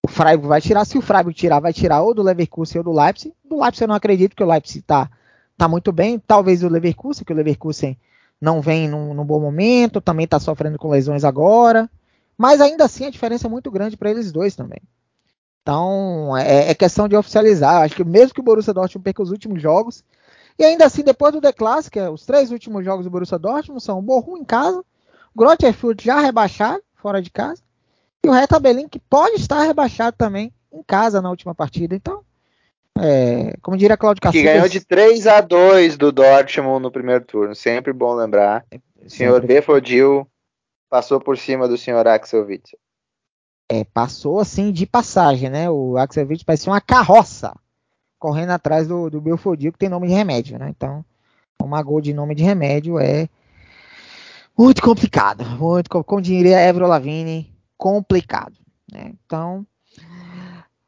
[0.04, 0.86] o Freiburg vai tirar.
[0.86, 3.34] Se o Freiburg tirar, vai tirar ou do Leverkusen ou do Leipzig.
[3.44, 5.10] Do Leipzig eu não acredito, que o Leipzig está
[5.58, 6.20] tá muito bem.
[6.20, 7.98] Talvez o Leverkusen, que o Leverkusen
[8.40, 11.90] não vem num, num bom momento, também está sofrendo com lesões agora.
[12.40, 14.80] Mas ainda assim a diferença é muito grande para eles dois também.
[15.62, 17.84] Então é, é, questão de oficializar.
[17.84, 20.06] Acho que mesmo que o Borussia Dortmund perca os últimos jogos,
[20.58, 24.00] e ainda assim depois do The Classic, os três últimos jogos do Borussia Dortmund são
[24.00, 24.82] o Borrom em casa,
[25.36, 27.62] Grotterfurt já rebaixado, fora de casa,
[28.24, 31.94] e o Hertha Berlim que pode estar rebaixado também em casa na última partida.
[31.94, 32.22] Então,
[32.98, 37.26] é, como diria Claudio Que Cacilhas, ganhou de 3 a 2 do Dortmund no primeiro
[37.26, 37.54] turno.
[37.54, 38.66] Sempre bom lembrar.
[39.06, 40.26] O senhor sempre- Befodil
[40.90, 42.80] passou por cima do senhor Axel Witzel.
[43.72, 45.70] é, passou assim de passagem, né?
[45.70, 47.56] O Axel Witzel parecia uma carroça
[48.20, 50.70] correndo atrás do, do Belfodil, que tem nome de remédio, né?
[50.70, 51.06] Então,
[51.62, 53.30] uma gol de nome de remédio é
[54.58, 58.56] muito complicado, muito, co- como diria Evro Lavigne, complicado,
[58.92, 59.14] né?
[59.26, 59.66] Então,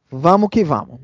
[0.10, 1.00] vamos que vamos.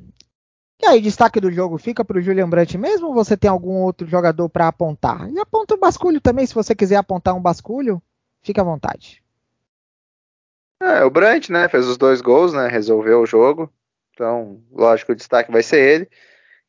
[0.81, 3.81] E aí, destaque do jogo fica para o Julian Brandt mesmo ou você tem algum
[3.83, 5.29] outro jogador para apontar?
[5.31, 8.01] E aponta o basculho também, se você quiser apontar um basculho,
[8.47, 9.21] fica à vontade.
[10.81, 11.67] É, o Brandt, né?
[11.69, 12.67] Fez os dois gols, né?
[12.67, 13.71] Resolveu o jogo.
[14.13, 16.09] Então, lógico, o destaque vai ser ele.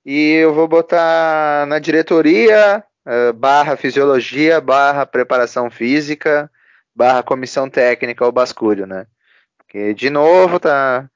[0.04, 6.50] E eu vou botar na diretoria, eh, barra fisiologia, barra preparação física,
[6.94, 9.06] barra comissão técnica o basculho, né?
[9.58, 11.08] Porque, de novo, tá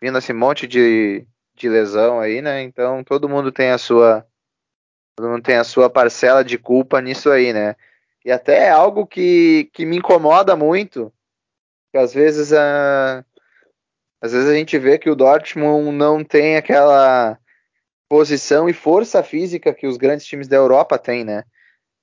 [0.00, 2.62] vindo esse monte de, de lesão aí, né?
[2.62, 4.26] Então, todo mundo tem a sua
[5.14, 7.76] todo mundo tem a sua parcela de culpa nisso aí, né?
[8.24, 11.12] E até é algo que, que me incomoda muito,
[11.90, 13.24] que às vezes a
[14.22, 17.36] às vezes a gente vê que o Dortmund não tem aquela
[18.08, 21.42] posição e força física que os grandes times da Europa têm, né?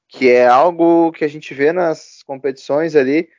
[0.10, 3.30] Que é algo que a gente vê nas competições ali.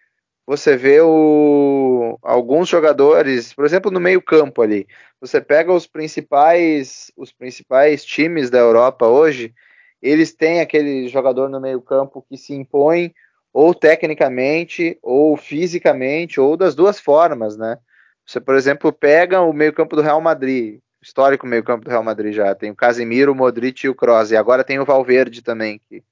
[0.47, 4.87] Você vê o, alguns jogadores, por exemplo, no meio-campo ali.
[5.21, 9.55] Você pega os principais, os principais times da Europa hoje,
[10.03, 13.15] eles têm aquele jogador no meio-campo que se impõe
[13.53, 17.79] ou tecnicamente, ou fisicamente, ou das duas formas, né?
[18.25, 22.55] Você, por exemplo, pega o meio-campo do Real Madrid, histórico meio-campo do Real Madrid já.
[22.55, 24.31] Tem o Casemiro, o Modric e o Kroos.
[24.31, 26.05] E agora tem o Valverde também, que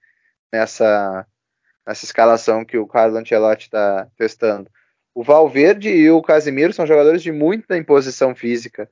[0.53, 1.25] nessa,
[1.87, 4.69] nessa escalação que o Carlo Ancelotti está testando.
[5.15, 8.91] o Valverde e o Casimiro são jogadores de muita imposição física.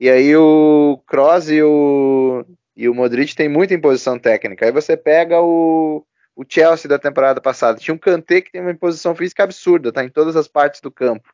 [0.00, 2.44] E aí o Kroos e o,
[2.76, 4.66] e o Modric têm muita imposição técnica.
[4.66, 7.78] Aí você pega o, o Chelsea da temporada passada.
[7.78, 10.90] Tinha um Kanté que tem uma imposição física absurda, tá em todas as partes do
[10.90, 11.32] campo.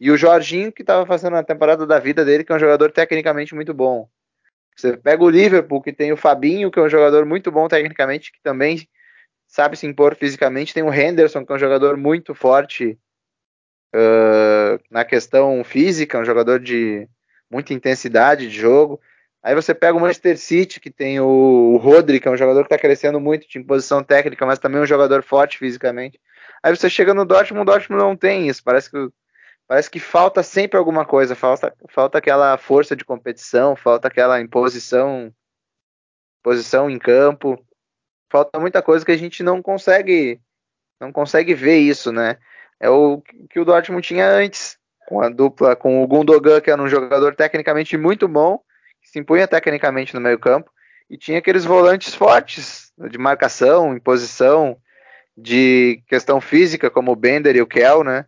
[0.00, 2.90] E o Jorginho, que estava fazendo a temporada da vida dele, que é um jogador
[2.90, 4.08] tecnicamente muito bom.
[4.76, 8.32] Você pega o Liverpool, que tem o Fabinho, que é um jogador muito bom tecnicamente,
[8.32, 8.88] que também
[9.46, 10.74] sabe se impor fisicamente.
[10.74, 12.98] Tem o Henderson, que é um jogador muito forte
[13.94, 17.08] uh, na questão física, um jogador de
[17.48, 19.00] muita intensidade de jogo.
[19.44, 22.74] Aí você pega o Manchester City, que tem o, Rodri, que é um jogador que
[22.74, 26.18] está crescendo muito de posição técnica, mas também um jogador forte fisicamente.
[26.62, 28.64] Aí você chega no Dortmund, o Dortmund não tem isso.
[28.64, 29.08] Parece que,
[29.68, 31.34] parece que falta sempre alguma coisa.
[31.34, 35.30] Falta, falta aquela força de competição, falta aquela imposição
[36.42, 37.62] posição em campo.
[38.30, 40.40] Falta muita coisa que a gente não consegue
[40.98, 42.38] não consegue ver isso, né?
[42.80, 46.80] É o que o Dortmund tinha antes, com a dupla, com o Gundogan, que era
[46.80, 48.58] um jogador tecnicamente muito bom,
[49.14, 50.68] se impunha tecnicamente no meio campo,
[51.08, 54.76] e tinha aqueles volantes fortes, de marcação, em posição,
[55.36, 58.26] de questão física, como o Bender e o Kell, né?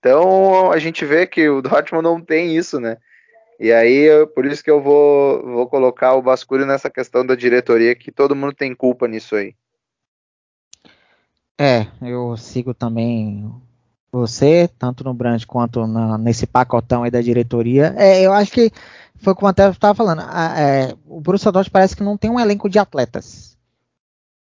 [0.00, 2.96] Então a gente vê que o Dortmund não tem isso, né?
[3.60, 7.94] E aí, por isso que eu vou, vou colocar o Basculho nessa questão da diretoria,
[7.94, 9.54] que todo mundo tem culpa nisso aí.
[11.58, 13.48] É, eu sigo também
[14.16, 17.94] você, tanto no Brand quanto na, nesse pacotão aí da diretoria.
[17.96, 18.72] É, eu acho que
[19.16, 20.22] foi como até estava falando.
[20.26, 23.56] A, é, o Borussia Dortmund parece que não tem um elenco de atletas.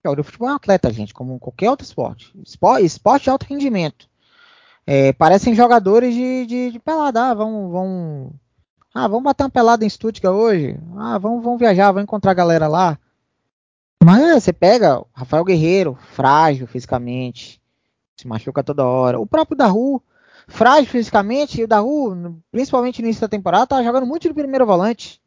[0.04, 2.32] O futebol é um atleta, gente, como qualquer outro esporte.
[2.46, 4.08] Esporte, esporte de alto rendimento.
[4.86, 7.32] É, parecem jogadores de, de, de pelada.
[7.32, 8.32] Ah, vão,
[8.94, 10.78] ah, vamos bater uma pelada em Stuttgart hoje.
[10.96, 13.00] Ah, vamos, vamos viajar, vamos encontrar a galera lá.
[14.04, 17.60] Mas é, você pega Rafael Guerreiro, frágil fisicamente
[18.26, 19.20] se machuca toda hora.
[19.20, 20.02] O próprio Daru,
[20.48, 24.66] frágil fisicamente, e o Daru, principalmente no início da temporada, tava jogando muito de primeiro
[24.66, 25.22] volante.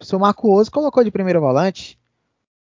[0.00, 1.98] O seu Marco Oso colocou de primeiro volante.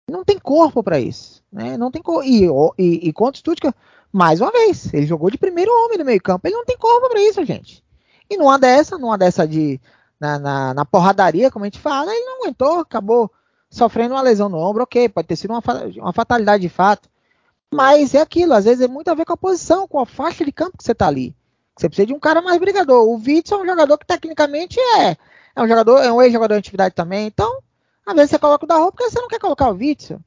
[0.09, 1.41] Não tem corpo para isso.
[1.51, 1.77] Né?
[1.77, 2.23] Não tem corpo.
[2.23, 2.45] E,
[2.77, 3.73] e, e contra o Stuttgart,
[4.11, 6.45] mais uma vez, ele jogou de primeiro homem no meio campo.
[6.45, 7.81] Ele não tem corpo para isso, gente.
[8.29, 9.79] E numa dessa, numa dessa de.
[10.19, 13.31] Na, na, na, porradaria, como a gente fala, ele não aguentou, acabou
[13.71, 15.63] sofrendo uma lesão no ombro, ok, pode ter sido uma,
[15.97, 17.09] uma fatalidade de fato.
[17.73, 20.43] Mas é aquilo, às vezes é muito a ver com a posição, com a faixa
[20.43, 21.33] de campo que você tá ali.
[21.77, 23.07] Você precisa de um cara mais brigador.
[23.07, 25.17] O Witzel é um jogador que tecnicamente é,
[25.55, 27.27] é um jogador, é um ex-jogador de atividade também.
[27.27, 27.59] Então,
[28.05, 30.19] às vezes você coloca o da roupa porque você não quer colocar o Witzel.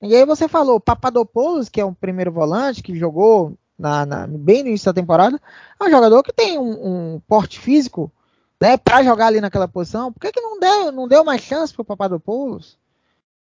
[0.00, 4.62] E aí você falou, Papadopoulos, que é um primeiro volante que jogou na, na, bem
[4.62, 5.40] no início da temporada,
[5.80, 8.12] é um jogador que tem um, um porte físico
[8.60, 10.12] né, para jogar ali naquela posição.
[10.12, 12.78] Por que, que não deu, não deu mais chance pro Papadopoulos?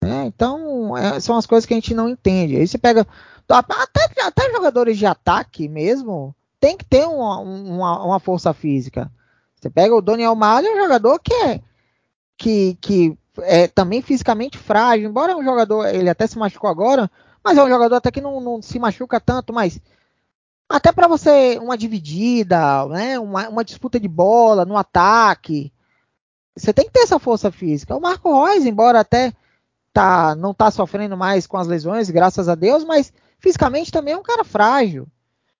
[0.02, 0.26] Né?
[0.26, 2.58] Então, é, são as coisas que a gente não entende.
[2.58, 3.06] Aí você pega.
[3.48, 9.12] Até, até jogadores de ataque mesmo tem que ter uma, uma, uma força física.
[9.56, 11.62] Você pega o Daniel Malha, é um jogador que é,
[12.38, 17.10] que, que é também fisicamente frágil, embora é um jogador, ele até se machucou agora,
[17.44, 19.80] mas é um jogador até que não, não se machuca tanto, mas
[20.70, 25.72] até para você uma dividida, né, uma, uma, disputa de bola no ataque,
[26.56, 27.96] você tem que ter essa força física.
[27.96, 29.34] O Marco Reus, embora até
[29.94, 34.18] tá, não tá sofrendo mais com as lesões, graças a Deus, mas fisicamente também é
[34.18, 35.08] um cara frágil.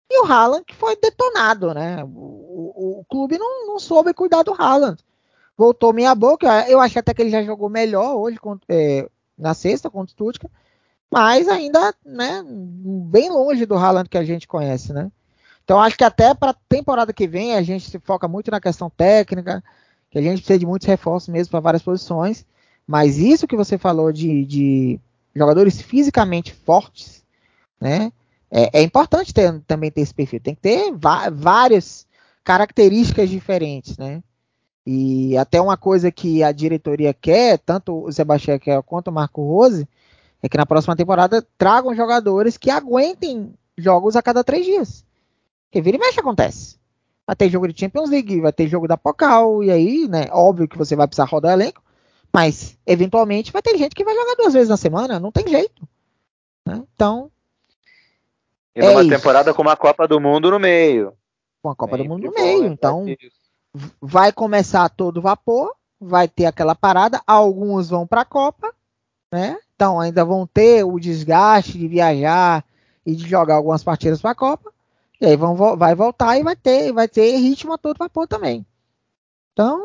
[0.10, 2.04] E o Haaland que foi detonado, né?
[2.04, 5.02] O, o, o clube não, não, soube cuidar do Haaland.
[5.58, 9.90] Voltou meia boca, eu acho até que ele já jogou melhor hoje é, na sexta
[9.90, 10.52] contra o Stuttgart,
[11.10, 15.12] mas ainda, né, bem longe do Haaland que a gente conhece, né?
[15.64, 18.60] Então acho que até para a temporada que vem a gente se foca muito na
[18.60, 19.64] questão técnica,
[20.10, 22.46] que a gente precisa de muitos reforços mesmo para várias posições.
[22.92, 25.00] Mas isso que você falou de, de
[25.34, 27.24] jogadores fisicamente fortes,
[27.80, 28.12] né?
[28.52, 30.42] É, é, importante ter, também ter esse perfil.
[30.42, 30.92] Tem que ter
[31.32, 32.06] várias
[32.44, 34.22] características diferentes, né?
[34.86, 39.42] E até uma coisa que a diretoria quer, tanto o Sebastião quer quanto o Marco
[39.42, 39.88] Rose,
[40.44, 45.06] é que na próxima temporada tragam jogadores que aguentem jogos a cada três dias.
[45.72, 46.76] Que vira e mexe acontece.
[47.26, 50.26] Vai ter jogo de Champions League, vai ter jogo da Pocal, e aí, né?
[50.30, 51.82] Óbvio que você vai precisar rodar elenco,
[52.34, 55.88] mas, eventualmente, vai ter gente que vai jogar duas vezes na semana, não tem jeito.
[56.66, 56.82] Né?
[56.96, 57.30] Então.
[58.76, 61.14] E numa é temporada com uma Copa do Mundo no meio.
[61.62, 62.66] Com a Copa do Mundo no meio.
[62.66, 63.06] Então,
[64.02, 68.74] vai começar todo vapor, vai ter aquela parada, alguns vão para a Copa,
[69.32, 69.58] né?
[69.76, 72.64] Então, ainda vão ter o desgaste de viajar
[73.06, 74.72] e de jogar algumas partidas para a Copa.
[75.20, 78.66] E aí vão, vai voltar e vai ter, vai ter ritmo a todo vapor também.
[79.52, 79.84] Então,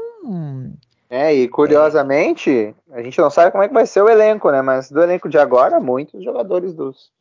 [1.09, 4.61] é, e curiosamente, a gente não sabe como é que vai ser o elenco, né?
[4.63, 7.13] Mas do elenco de agora, muitos jogadores dos,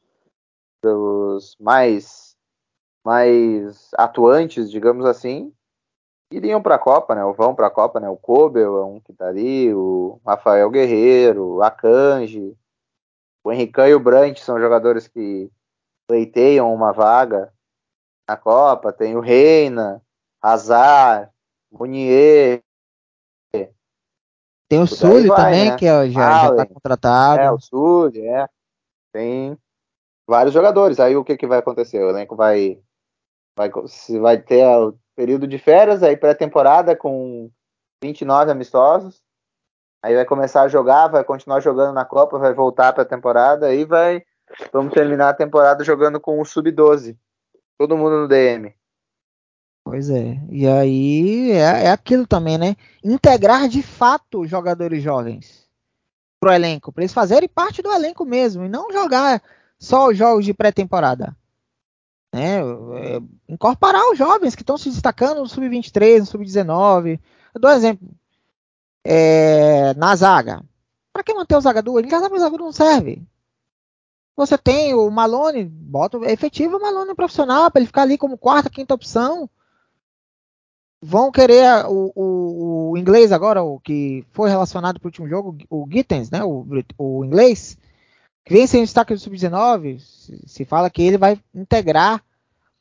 [0.84, 2.36] dos mais
[3.06, 5.54] mais atuantes, digamos assim,
[6.32, 7.24] iriam para a Copa, né?
[7.24, 8.10] Ou vão para a Copa, né?
[8.10, 12.58] O Kobel é um que tá ali, o Rafael Guerreiro, o Akanji,
[13.44, 15.52] o Henrique e o Brant são jogadores que
[16.08, 17.54] pleiteiam uma vaga
[18.28, 18.92] na Copa.
[18.92, 20.02] Tem o Reina,
[20.42, 21.30] Hazard,
[21.72, 22.65] Munier.
[24.76, 25.78] Tem o Sully também, né?
[25.78, 27.40] que é, já, está contratado.
[27.40, 28.48] É, o Sully, é.
[29.14, 29.58] Tem
[30.28, 31.00] vários jogadores.
[31.00, 32.04] Aí o que, que vai acontecer?
[32.04, 32.78] O elenco vai,
[33.58, 33.72] vai,
[34.20, 37.50] vai ter o período de férias, aí pré-temporada com
[38.04, 39.22] 29 amistosos.
[40.04, 43.68] Aí vai começar a jogar, vai continuar jogando na Copa, vai voltar para a temporada,
[43.68, 44.24] aí vai.
[44.72, 47.18] Vamos terminar a temporada jogando com o Sub-12.
[47.80, 48.76] Todo mundo no DM.
[49.86, 50.42] Pois é.
[50.50, 52.76] E aí é, é aquilo também, né?
[53.04, 55.70] Integrar de fato jogadores jovens
[56.40, 59.44] pro elenco, para eles fazerem parte do elenco mesmo e não jogar
[59.78, 61.38] só os jogos de pré-temporada.
[62.34, 62.62] Né?
[62.62, 67.20] É, incorporar os jovens que estão se destacando no sub-23, no sub-19.
[67.54, 68.10] Eu dou um exemplo
[69.04, 70.64] é, na zaga.
[71.14, 72.00] Para que manter o zagador?
[72.00, 73.22] Ele já sabe que o zagador não serve.
[74.36, 78.68] Você tem o Malone, bota efetivo o Malone profissional para ele ficar ali como quarta,
[78.68, 79.48] quinta opção.
[81.08, 85.56] Vão querer o, o, o inglês agora, o que foi relacionado para o último jogo,
[85.70, 86.44] o Gittens, né?
[86.44, 86.66] O,
[86.98, 87.78] o inglês,
[88.44, 90.00] que vem sem destaque do Sub-19.
[90.00, 92.24] Se, se, fala que ele vai integrar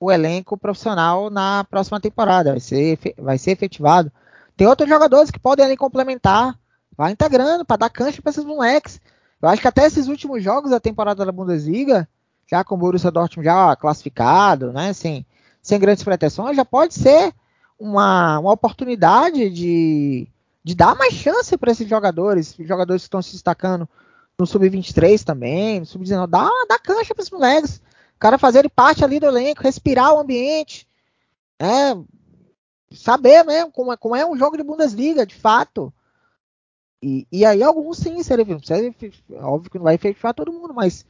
[0.00, 2.52] o elenco profissional na próxima temporada.
[2.52, 4.10] Vai ser, vai ser efetivado.
[4.56, 6.58] Tem outros jogadores que podem ali complementar.
[6.96, 9.02] Vai integrando para dar cancha para esses moleques.
[9.42, 12.08] Eu acho que até esses últimos jogos da temporada da Bundesliga,
[12.50, 15.26] já com o Borussia Dortmund já classificado, né, sem,
[15.60, 17.34] sem grandes pretensões, já pode ser
[17.78, 20.28] uma, uma oportunidade de,
[20.62, 23.88] de dar mais chance para esses jogadores, jogadores que estão se destacando
[24.38, 27.76] no Sub-23 também, no Sub-19, dá, dá cancha para esses moleques.
[28.16, 30.88] O cara fazerem parte ali do elenco, respirar o ambiente,
[31.60, 31.96] né,
[32.92, 35.92] saber mesmo como é, como é um jogo de Bundesliga, de fato.
[37.02, 38.58] E, e aí alguns sim seriam,
[39.42, 41.04] óbvio que não vai efetivar todo mundo, mas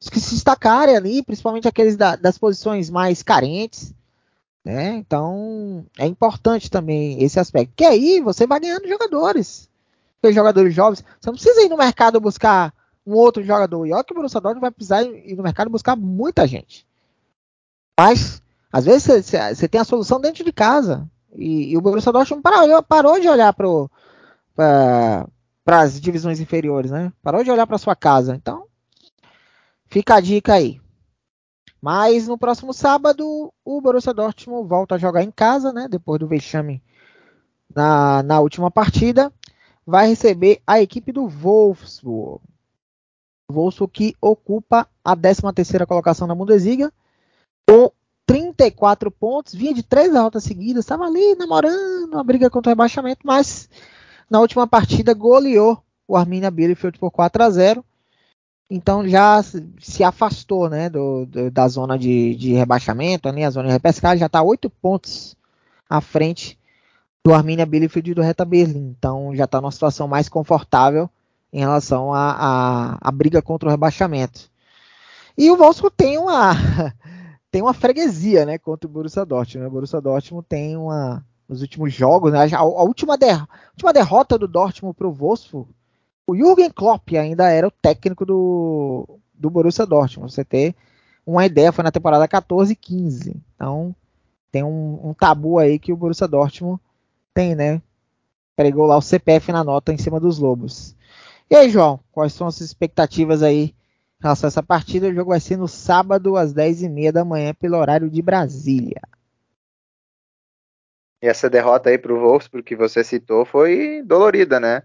[0.00, 3.94] os que se destacarem ali, principalmente aqueles da, das posições mais carentes,
[4.68, 4.96] né?
[4.96, 7.72] Então é importante também esse aspecto.
[7.74, 9.66] Que aí você vai ganhando jogadores,
[10.20, 11.02] tem jogadores jovens.
[11.18, 12.74] Você não precisa ir no mercado buscar
[13.06, 13.86] um outro jogador.
[13.86, 16.86] E olha que o Borussia Dortmund vai precisar ir no mercado buscar muita gente.
[17.98, 19.24] Mas às vezes
[19.56, 21.08] você, tem a solução dentro de casa.
[21.34, 23.54] E, e o Borussia Dortmund parou, parou de olhar
[24.54, 27.10] para as divisões inferiores, né?
[27.22, 28.34] Parou de olhar para sua casa.
[28.34, 28.66] Então,
[29.86, 30.78] fica a dica aí.
[31.80, 35.86] Mas no próximo sábado, o Borussia Dortmund volta a jogar em casa, né?
[35.88, 36.82] Depois do vexame
[37.74, 39.32] na, na última partida.
[39.86, 42.42] Vai receber a equipe do Wolfsburg.
[43.50, 46.92] Wolfsburg que ocupa a 13 terceira colocação na Bundesliga.
[47.66, 47.90] Com
[48.26, 53.20] 34 pontos, vinha de três derrotas seguidas, estava ali namorando a briga contra o rebaixamento,
[53.24, 53.70] mas
[54.28, 57.84] na última partida goleou o Arminia Bielefeld por 4 a 0.
[58.70, 63.68] Então já se afastou né, do, do, da zona de, de rebaixamento, né, a zona
[63.68, 65.34] de repescagem já está 8 pontos
[65.88, 66.58] à frente
[67.24, 68.94] do Arminia Bielefeld e do Reta Berlim.
[68.98, 71.08] Então já está numa situação mais confortável
[71.50, 74.50] em relação à briga contra o rebaixamento.
[75.36, 76.52] E o Wolfsburg tem uma
[77.50, 79.62] tem uma freguesia, né, contra o Borussia Dortmund.
[79.62, 79.68] Né?
[79.68, 84.36] O Borussia Dortmund tem uma nos últimos jogos, né, a, a última, der, última derrota
[84.36, 85.70] do Dortmund para o Wolfsburg,
[86.28, 90.30] o Jürgen Klopp ainda era o técnico do, do Borussia Dortmund.
[90.30, 90.74] Você ter
[91.26, 93.34] uma ideia, foi na temporada 14 e 15.
[93.54, 93.96] Então,
[94.52, 96.78] tem um, um tabu aí que o Borussia Dortmund
[97.32, 97.80] tem, né?
[98.54, 100.94] Pregou lá o CPF na nota em cima dos Lobos.
[101.50, 103.74] E aí, João, quais são as expectativas aí
[104.20, 107.54] em relação a essa partida, o jogo vai ser no sábado às 10h30 da manhã,
[107.54, 109.00] pelo horário de Brasília.
[111.22, 114.82] E essa derrota aí pro Wolfsburg que você citou foi dolorida, né?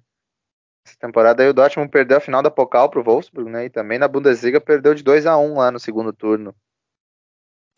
[0.86, 3.66] Essa temporada aí o Dortmund perdeu a final da Pokal pro Wolfsburg, né?
[3.66, 6.56] E também na Bundesliga perdeu de 2 a 1 lá no segundo turno.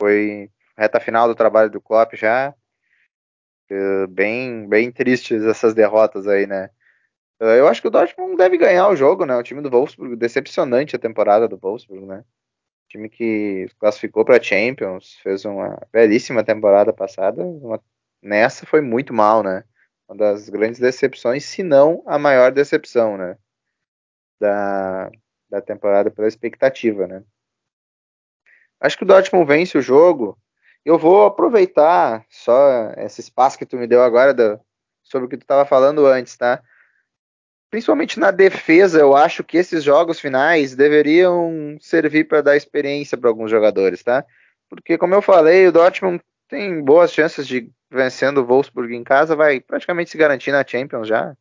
[0.00, 2.54] Foi reta final do trabalho do Klopp já.
[4.10, 6.70] Bem, bem tristes essas derrotas aí, né?
[7.40, 9.36] Eh, eu acho que o Dortmund deve ganhar o jogo, né?
[9.36, 12.24] O time do Wolfsburg, decepcionante a temporada do Wolfsburg, né?
[12.86, 17.82] O time que classificou para Champions, fez uma belíssima temporada passada, uma...
[18.22, 19.64] nessa foi muito mal, né?
[20.08, 23.36] Uma das grandes decepções, se não a maior decepção, né?
[24.40, 25.10] Da,
[25.48, 27.24] da temporada pela expectativa, né?
[28.80, 30.38] Acho que o Dortmund vence o jogo.
[30.84, 34.60] Eu vou aproveitar só esse espaço que tu me deu agora do...
[35.02, 36.62] sobre o que tu estava falando antes, tá?
[37.68, 43.28] principalmente na defesa, eu acho que esses jogos finais deveriam servir para dar experiência para
[43.28, 44.24] alguns jogadores, tá?
[44.68, 49.36] porque como eu falei, o Dortmund tem boas chances de vencendo o Wolfsburg em casa,
[49.36, 51.36] vai praticamente se garantir na Champions já.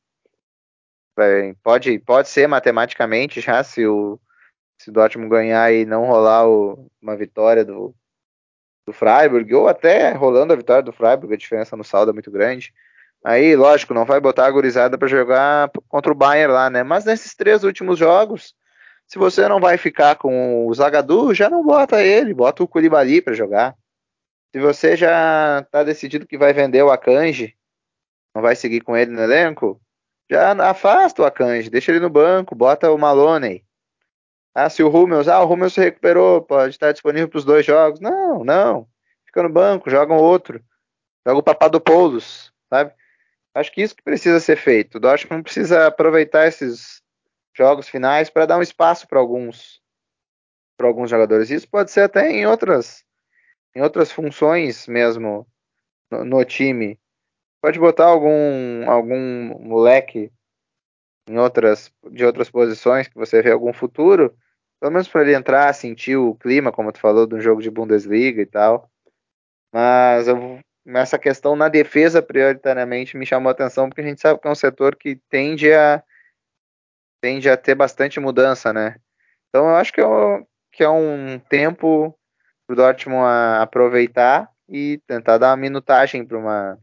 [1.15, 4.19] Vai, pode, pode ser matematicamente já se o,
[4.77, 7.95] se Dortmund ganhar e não rolar o, uma vitória do,
[8.85, 12.31] do Freiburg, ou até rolando a vitória do Freiburg, a diferença no saldo é muito
[12.31, 12.73] grande.
[13.23, 16.83] Aí, lógico, não vai botar a gurizada para jogar contra o Bayern lá, né?
[16.83, 18.53] Mas nesses três últimos jogos,
[19.07, 23.21] se você não vai ficar com o Zagadou, já não bota ele, bota o Koulibaly
[23.21, 23.75] para jogar.
[24.55, 27.57] Se você já está decidido que vai vender o Akanji,
[28.33, 29.81] não vai seguir com ele no elenco,
[30.31, 33.65] já afasta o Akanji, deixa ele no banco, bota o Maloney.
[34.53, 37.65] Ah, se o Rummels, ah, o Rummels se recuperou, pode estar disponível para os dois
[37.65, 37.99] jogos.
[37.99, 38.87] Não, não.
[39.25, 40.63] Fica no banco, joga um outro.
[41.27, 42.93] Joga o Papadopoulos, sabe?
[43.53, 44.95] Acho que isso que precisa ser feito.
[44.95, 47.01] O Dortmund precisa aproveitar esses
[47.53, 49.81] jogos finais para dar um espaço para alguns
[50.77, 51.49] para alguns jogadores.
[51.49, 53.04] Isso pode ser até em outras
[53.75, 55.45] em outras funções mesmo
[56.09, 56.99] no, no time.
[57.61, 60.31] Pode botar algum algum moleque
[61.27, 64.35] em outras de outras posições que você vê algum futuro,
[64.79, 68.41] pelo menos para ele entrar, sentir o clima, como tu falou, um jogo de Bundesliga
[68.41, 68.89] e tal.
[69.73, 74.39] Mas eu, essa questão na defesa prioritariamente me chamou a atenção porque a gente sabe
[74.39, 76.03] que é um setor que tende a
[77.21, 78.97] tende a ter bastante mudança, né?
[79.49, 80.05] Então eu acho que é,
[80.71, 82.15] que é um tempo
[82.65, 83.25] para o Dortmund
[83.61, 86.79] aproveitar e tentar dar uma minutagem para uma,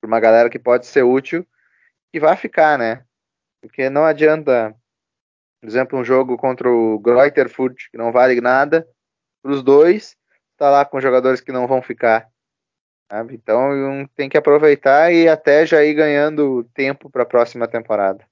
[0.00, 1.46] pra uma galera que pode ser útil
[2.12, 3.04] e vai ficar, né?
[3.60, 4.74] Porque não adianta,
[5.60, 8.86] por exemplo, um jogo contra o Greuther Furt, que não vale nada,
[9.42, 10.16] para os dois,
[10.56, 12.28] tá lá com jogadores que não vão ficar.
[13.10, 13.34] Sabe?
[13.34, 18.26] Então tem que aproveitar e até já ir ganhando tempo para a próxima temporada.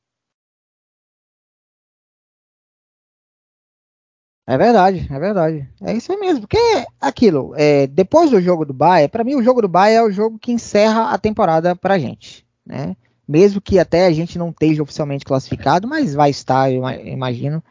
[4.46, 5.68] É verdade, é verdade.
[5.80, 6.42] É isso aí mesmo.
[6.42, 6.58] Porque
[7.00, 10.12] aquilo, é, depois do jogo do Bayern, para mim o jogo do Bayern é o
[10.12, 12.94] jogo que encerra a temporada pra gente, né?
[13.26, 17.62] Mesmo que até a gente não esteja oficialmente classificado, mas vai estar, eu imagino.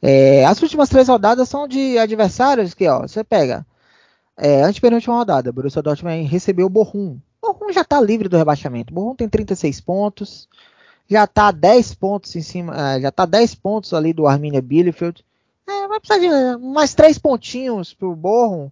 [0.00, 3.64] É, as últimas três rodadas são de adversários que, ó, você pega
[4.36, 7.18] é, antepenúltima rodada, Borussia Dortmund recebeu o Borrom.
[7.40, 8.92] Borrom já está livre do rebaixamento.
[8.92, 10.48] Borrom tem 36 pontos,
[11.08, 15.24] já está 10 pontos em cima, é, já está 10 pontos ali do Arminia Bielefeld.
[15.92, 18.70] É, vai precisar de mais três pontinhos pro Borrom.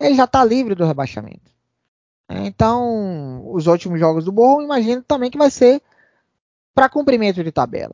[0.00, 1.52] Ele já está livre do rebaixamento.
[2.28, 5.82] É, então, os últimos jogos do Borrom, imagino também que vai ser
[6.74, 7.92] para cumprimento de tabela.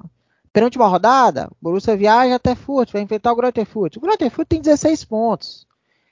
[0.53, 3.97] Penúltima rodada, Borussia viaja até Furt, vai enfrentar o Greuther Furt.
[3.97, 5.67] O Greuther Furt tem 16 pontos.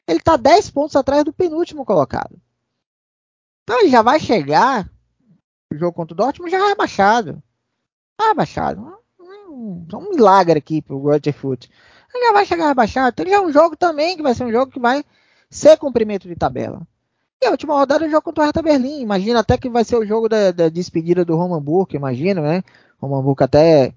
[0.06, 2.40] Ele está 10 pontos atrás do penúltimo colocado.
[3.62, 4.88] Então ele já vai chegar,
[5.72, 7.42] o jogo contra o Dortmund já é rebaixado.
[8.18, 8.96] Ah, rebaixado.
[9.48, 11.68] Um, um milagre aqui pro Greuther Furt
[12.16, 13.10] ele já vai chegar rebaixado.
[13.10, 15.04] Então ele já é um jogo também que vai ser um jogo que vai
[15.50, 16.82] ser cumprimento de tabela.
[17.42, 19.00] E a última rodada é o jogo contra o Hertha Berlim.
[19.00, 22.62] Imagina até que vai ser o jogo da, da despedida do Roman Burke, imagina, né?
[22.98, 23.92] Roman Burke até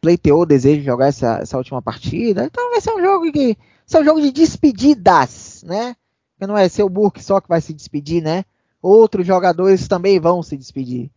[0.00, 2.44] pleiteou o desejo de jogar essa, essa última partida.
[2.44, 3.56] Então vai ser um jogo que.
[3.86, 5.94] Ser um jogo de despedidas, né?
[6.38, 8.44] Que não é ser o Burke só que vai se despedir, né?
[8.82, 11.10] Outros jogadores também vão se despedir.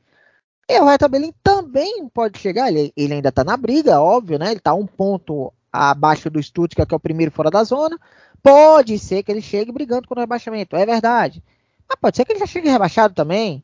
[0.69, 2.69] E o Hertha Berlim também pode chegar.
[2.69, 4.51] Ele, ele ainda tá na briga, óbvio, né?
[4.51, 7.97] Ele tá um ponto abaixo do Stuttgart, que é o primeiro fora da zona.
[8.41, 11.43] Pode ser que ele chegue brigando com o rebaixamento, é verdade.
[11.87, 13.63] Mas pode ser que ele já chegue rebaixado também.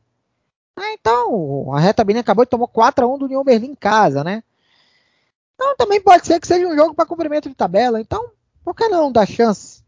[0.76, 3.74] Ah, então, a Reta Berlim acabou de tomar 4 a 1 do União Berlim em
[3.74, 4.42] casa, né?
[5.54, 8.00] Então também pode ser que seja um jogo para cumprimento de tabela.
[8.00, 8.30] Então,
[8.64, 9.84] por que não dar chance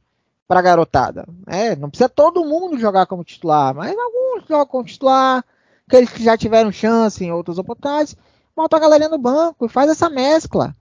[0.47, 1.27] para a garotada?
[1.47, 5.45] É, não precisa todo mundo jogar como titular, mas alguns jogam como titular,
[5.89, 8.17] aqueles que já tiveram chance em outras oportunidades,
[8.55, 10.75] bota a galera no banco e faz essa mescla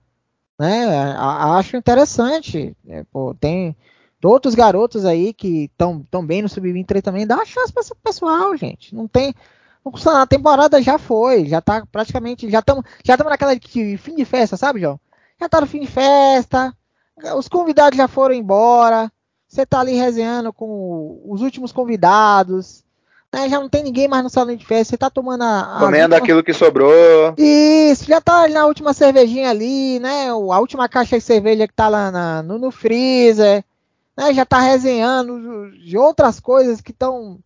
[0.58, 1.14] né?
[1.18, 2.76] Acho interessante.
[2.88, 3.76] É, pô, tem
[4.22, 7.26] outros garotos aí que estão tão bem no sub-23 também.
[7.26, 8.94] Dá uma chance para esse pessoal, gente.
[8.94, 9.34] Não tem.
[10.06, 11.46] A temporada já foi.
[11.46, 12.50] Já tá praticamente.
[12.50, 14.98] Já estamos já naquela de fim de festa, sabe, João?
[15.40, 16.74] Já tá no fim de festa.
[17.36, 19.10] Os convidados já foram embora.
[19.48, 22.84] Você tá ali resenhando com os últimos convidados
[23.36, 23.50] né?
[23.50, 25.76] Já não tem ninguém mais no salão de festa, você tá tomando a.
[25.76, 27.34] a Comendo aquilo que sobrou.
[27.36, 30.28] Isso, já tá na última cervejinha ali, né?
[30.30, 33.62] A última caixa de cerveja que tá lá na, no, no freezer,
[34.16, 34.32] né?
[34.32, 37.38] Já tá resenhando de outras coisas que estão.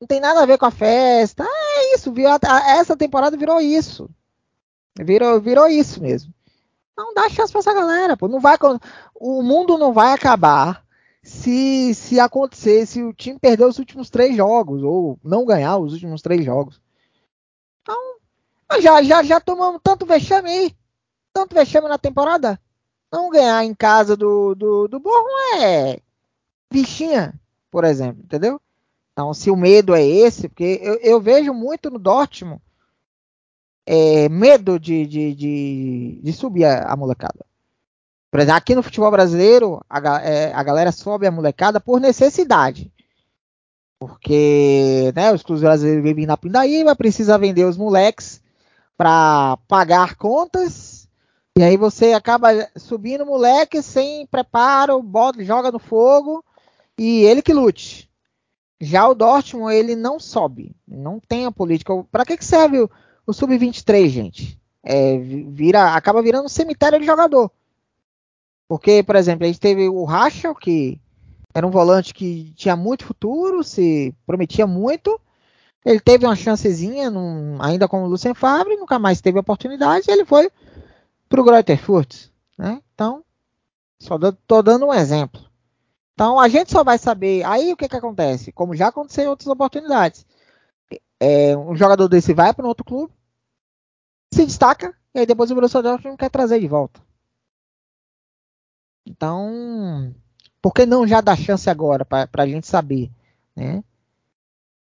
[0.00, 1.44] Não tem nada a ver com a festa.
[1.44, 2.28] É isso, viu?
[2.28, 4.10] Essa temporada virou isso.
[4.98, 6.32] Virou, virou isso mesmo.
[6.96, 8.28] Não dá chance pra essa galera, pô.
[8.28, 8.56] Não vai,
[9.14, 10.83] o mundo não vai acabar
[11.24, 15.94] se, se acontecer, se o time perder os últimos três jogos, ou não ganhar os
[15.94, 16.80] últimos três jogos.
[17.82, 17.98] Então,
[18.80, 20.76] já, já, já tomamos tanto vexame aí.
[21.32, 22.60] Tanto vexame na temporada.
[23.10, 26.00] Não ganhar em casa do, do, do Borrom é
[26.70, 27.34] fichinha,
[27.70, 28.60] por exemplo, entendeu?
[29.12, 32.60] Então, se o medo é esse, porque eu, eu vejo muito no Dortmund
[33.86, 37.46] é, medo de, de, de, de subir a, a, molecada.
[38.34, 42.92] Por exemplo, aqui no futebol brasileiro, a, é, a galera sobe a molecada por necessidade.
[43.96, 48.42] Porque né, os clubes brasileiros vivem na pindaíba, precisa vender os moleques
[48.96, 51.08] para pagar contas.
[51.56, 56.44] E aí você acaba subindo moleque sem preparo, bota, joga no fogo
[56.98, 58.10] e ele que lute.
[58.80, 60.74] Já o Dortmund, ele não sobe.
[60.88, 62.04] Não tem a política.
[62.10, 62.90] Para que, que serve o,
[63.24, 64.60] o Sub-23, gente?
[64.82, 67.48] É, vira, acaba virando um cemitério de jogador.
[68.68, 71.00] Porque, por exemplo, a gente teve o Rachel, que
[71.54, 75.20] era um volante que tinha muito futuro, se prometia muito.
[75.84, 80.10] Ele teve uma chancezinha, num, ainda com o Lucien Favre, nunca mais teve oportunidade.
[80.10, 80.50] ele foi
[81.28, 82.30] para o Greuther Fürth.
[82.58, 82.80] Né?
[82.94, 83.22] Então,
[83.98, 85.42] só estou dando um exemplo.
[86.14, 87.44] Então a gente só vai saber.
[87.44, 88.52] Aí o que, que acontece?
[88.52, 90.24] Como já aconteceu em outras oportunidades.
[91.20, 93.12] É, um jogador desse vai para um outro clube,
[94.32, 97.00] se destaca, e aí depois o Borussia Dortmund quer trazer de volta.
[99.06, 100.14] Então,
[100.62, 103.10] por que não já dar chance agora para a gente saber,
[103.54, 103.82] né?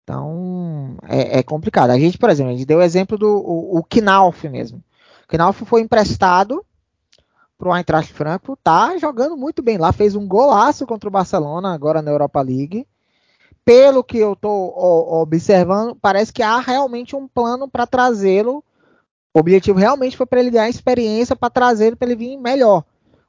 [0.03, 1.91] Então, é, é, complicado.
[1.91, 4.83] A gente, por exemplo, a gente deu o exemplo do o, o Knauf mesmo.
[5.25, 6.65] O Knauf foi emprestado
[7.57, 11.73] para o Eintracht Frankfurt, tá jogando muito bem lá, fez um golaço contra o Barcelona
[11.73, 12.87] agora na Europa League.
[13.65, 14.77] Pelo que eu estou
[15.23, 18.65] observando, parece que há realmente um plano para trazê-lo.
[19.33, 22.85] O objetivo realmente foi para ele ganhar experiência para trazê-lo para ele vir melhor.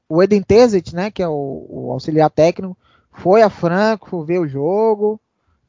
[0.10, 2.78] O Eden Terzic, né, que é o, o, auxiliar técnico,
[3.12, 5.20] foi a Frankfurt ver o jogo,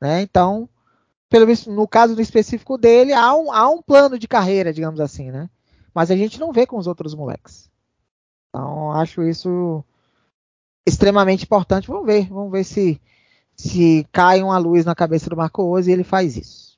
[0.01, 0.23] né?
[0.23, 0.69] Então,
[1.29, 5.01] pelo visto, no caso do específico dele, há um, há um plano de carreira, digamos
[5.01, 5.49] assim, né?
[5.95, 7.71] Mas a gente não vê com os outros moleques.
[8.49, 9.85] Então, acho isso
[10.87, 11.89] extremamente importante.
[11.89, 13.01] Vamos ver, vamos ver se
[13.57, 16.77] se cai uma luz na cabeça do Marco Rose e ele faz isso.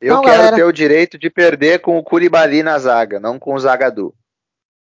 [0.00, 0.56] Eu então, quero galera...
[0.56, 4.14] ter o direito de perder com o Curibali na zaga, não com o Zagadu.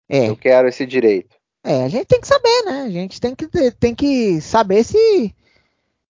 [0.08, 0.28] É.
[0.28, 1.36] Eu quero esse direito.
[1.68, 2.80] É, a gente tem que saber, né?
[2.84, 5.34] A gente tem que, tem que saber se,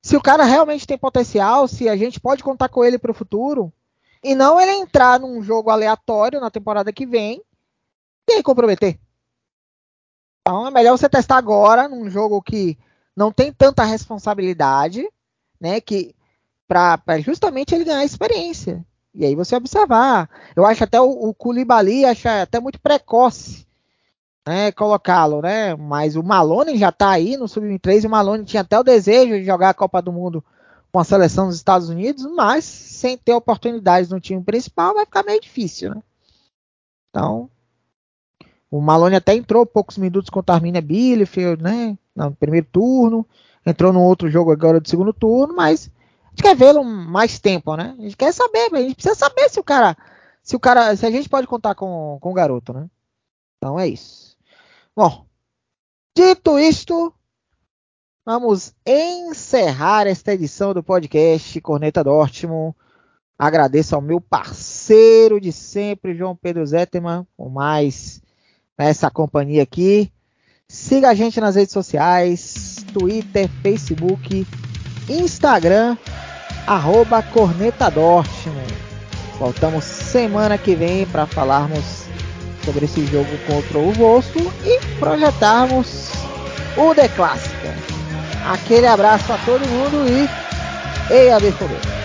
[0.00, 3.14] se o cara realmente tem potencial, se a gente pode contar com ele para o
[3.14, 3.72] futuro.
[4.22, 7.42] E não ele entrar num jogo aleatório na temporada que vem
[8.30, 9.00] e aí comprometer.
[10.42, 12.78] Então é melhor você testar agora num jogo que
[13.16, 15.10] não tem tanta responsabilidade,
[15.60, 15.80] né?
[15.80, 16.14] Que
[16.68, 18.86] para justamente ele ganhar experiência.
[19.12, 20.30] E aí você observar.
[20.54, 23.66] Eu acho até o, o Koulibaly acha até muito precoce,
[24.48, 24.72] né?
[24.72, 25.76] Colocá-lo, né?
[25.76, 29.34] Mas o Malone já está aí no sub-23 e o Malone tinha até o desejo
[29.34, 30.42] de jogar a Copa do Mundo
[30.90, 35.22] com a seleção dos Estados Unidos, mas sem ter oportunidades no time principal vai ficar
[35.22, 36.02] meio difícil, né?
[37.10, 37.50] Então,
[38.70, 41.98] o Malone até entrou poucos minutos contra a Arminia Bielefeld, né?
[42.16, 43.26] No primeiro turno.
[43.66, 45.90] Entrou no outro jogo agora do segundo turno, mas
[46.24, 47.94] a gente quer vê-lo mais tempo, né?
[47.98, 49.94] A gente quer saber, a gente precisa saber se o cara,
[50.42, 52.88] se o cara, se a gente pode contar com, com o garoto, né?
[53.58, 54.27] Então é isso.
[54.98, 55.26] Bom,
[56.12, 57.14] dito isto,
[58.26, 62.74] vamos encerrar esta edição do podcast Corneta Dortmund.
[63.38, 68.20] Agradeço ao meu parceiro de sempre, João Pedro Zetterman, por mais
[68.76, 70.12] essa companhia aqui.
[70.66, 74.44] Siga a gente nas redes sociais, Twitter, Facebook,
[75.08, 75.96] Instagram,
[76.66, 78.74] arroba Corneta Dortmund.
[79.38, 81.97] Voltamos semana que vem para falarmos
[82.68, 86.12] sobre esse jogo contra o Wolfsburg e projetarmos
[86.76, 87.74] o The Clássica.
[88.46, 90.28] Aquele abraço a todo mundo e
[91.10, 91.97] Ei, BFB!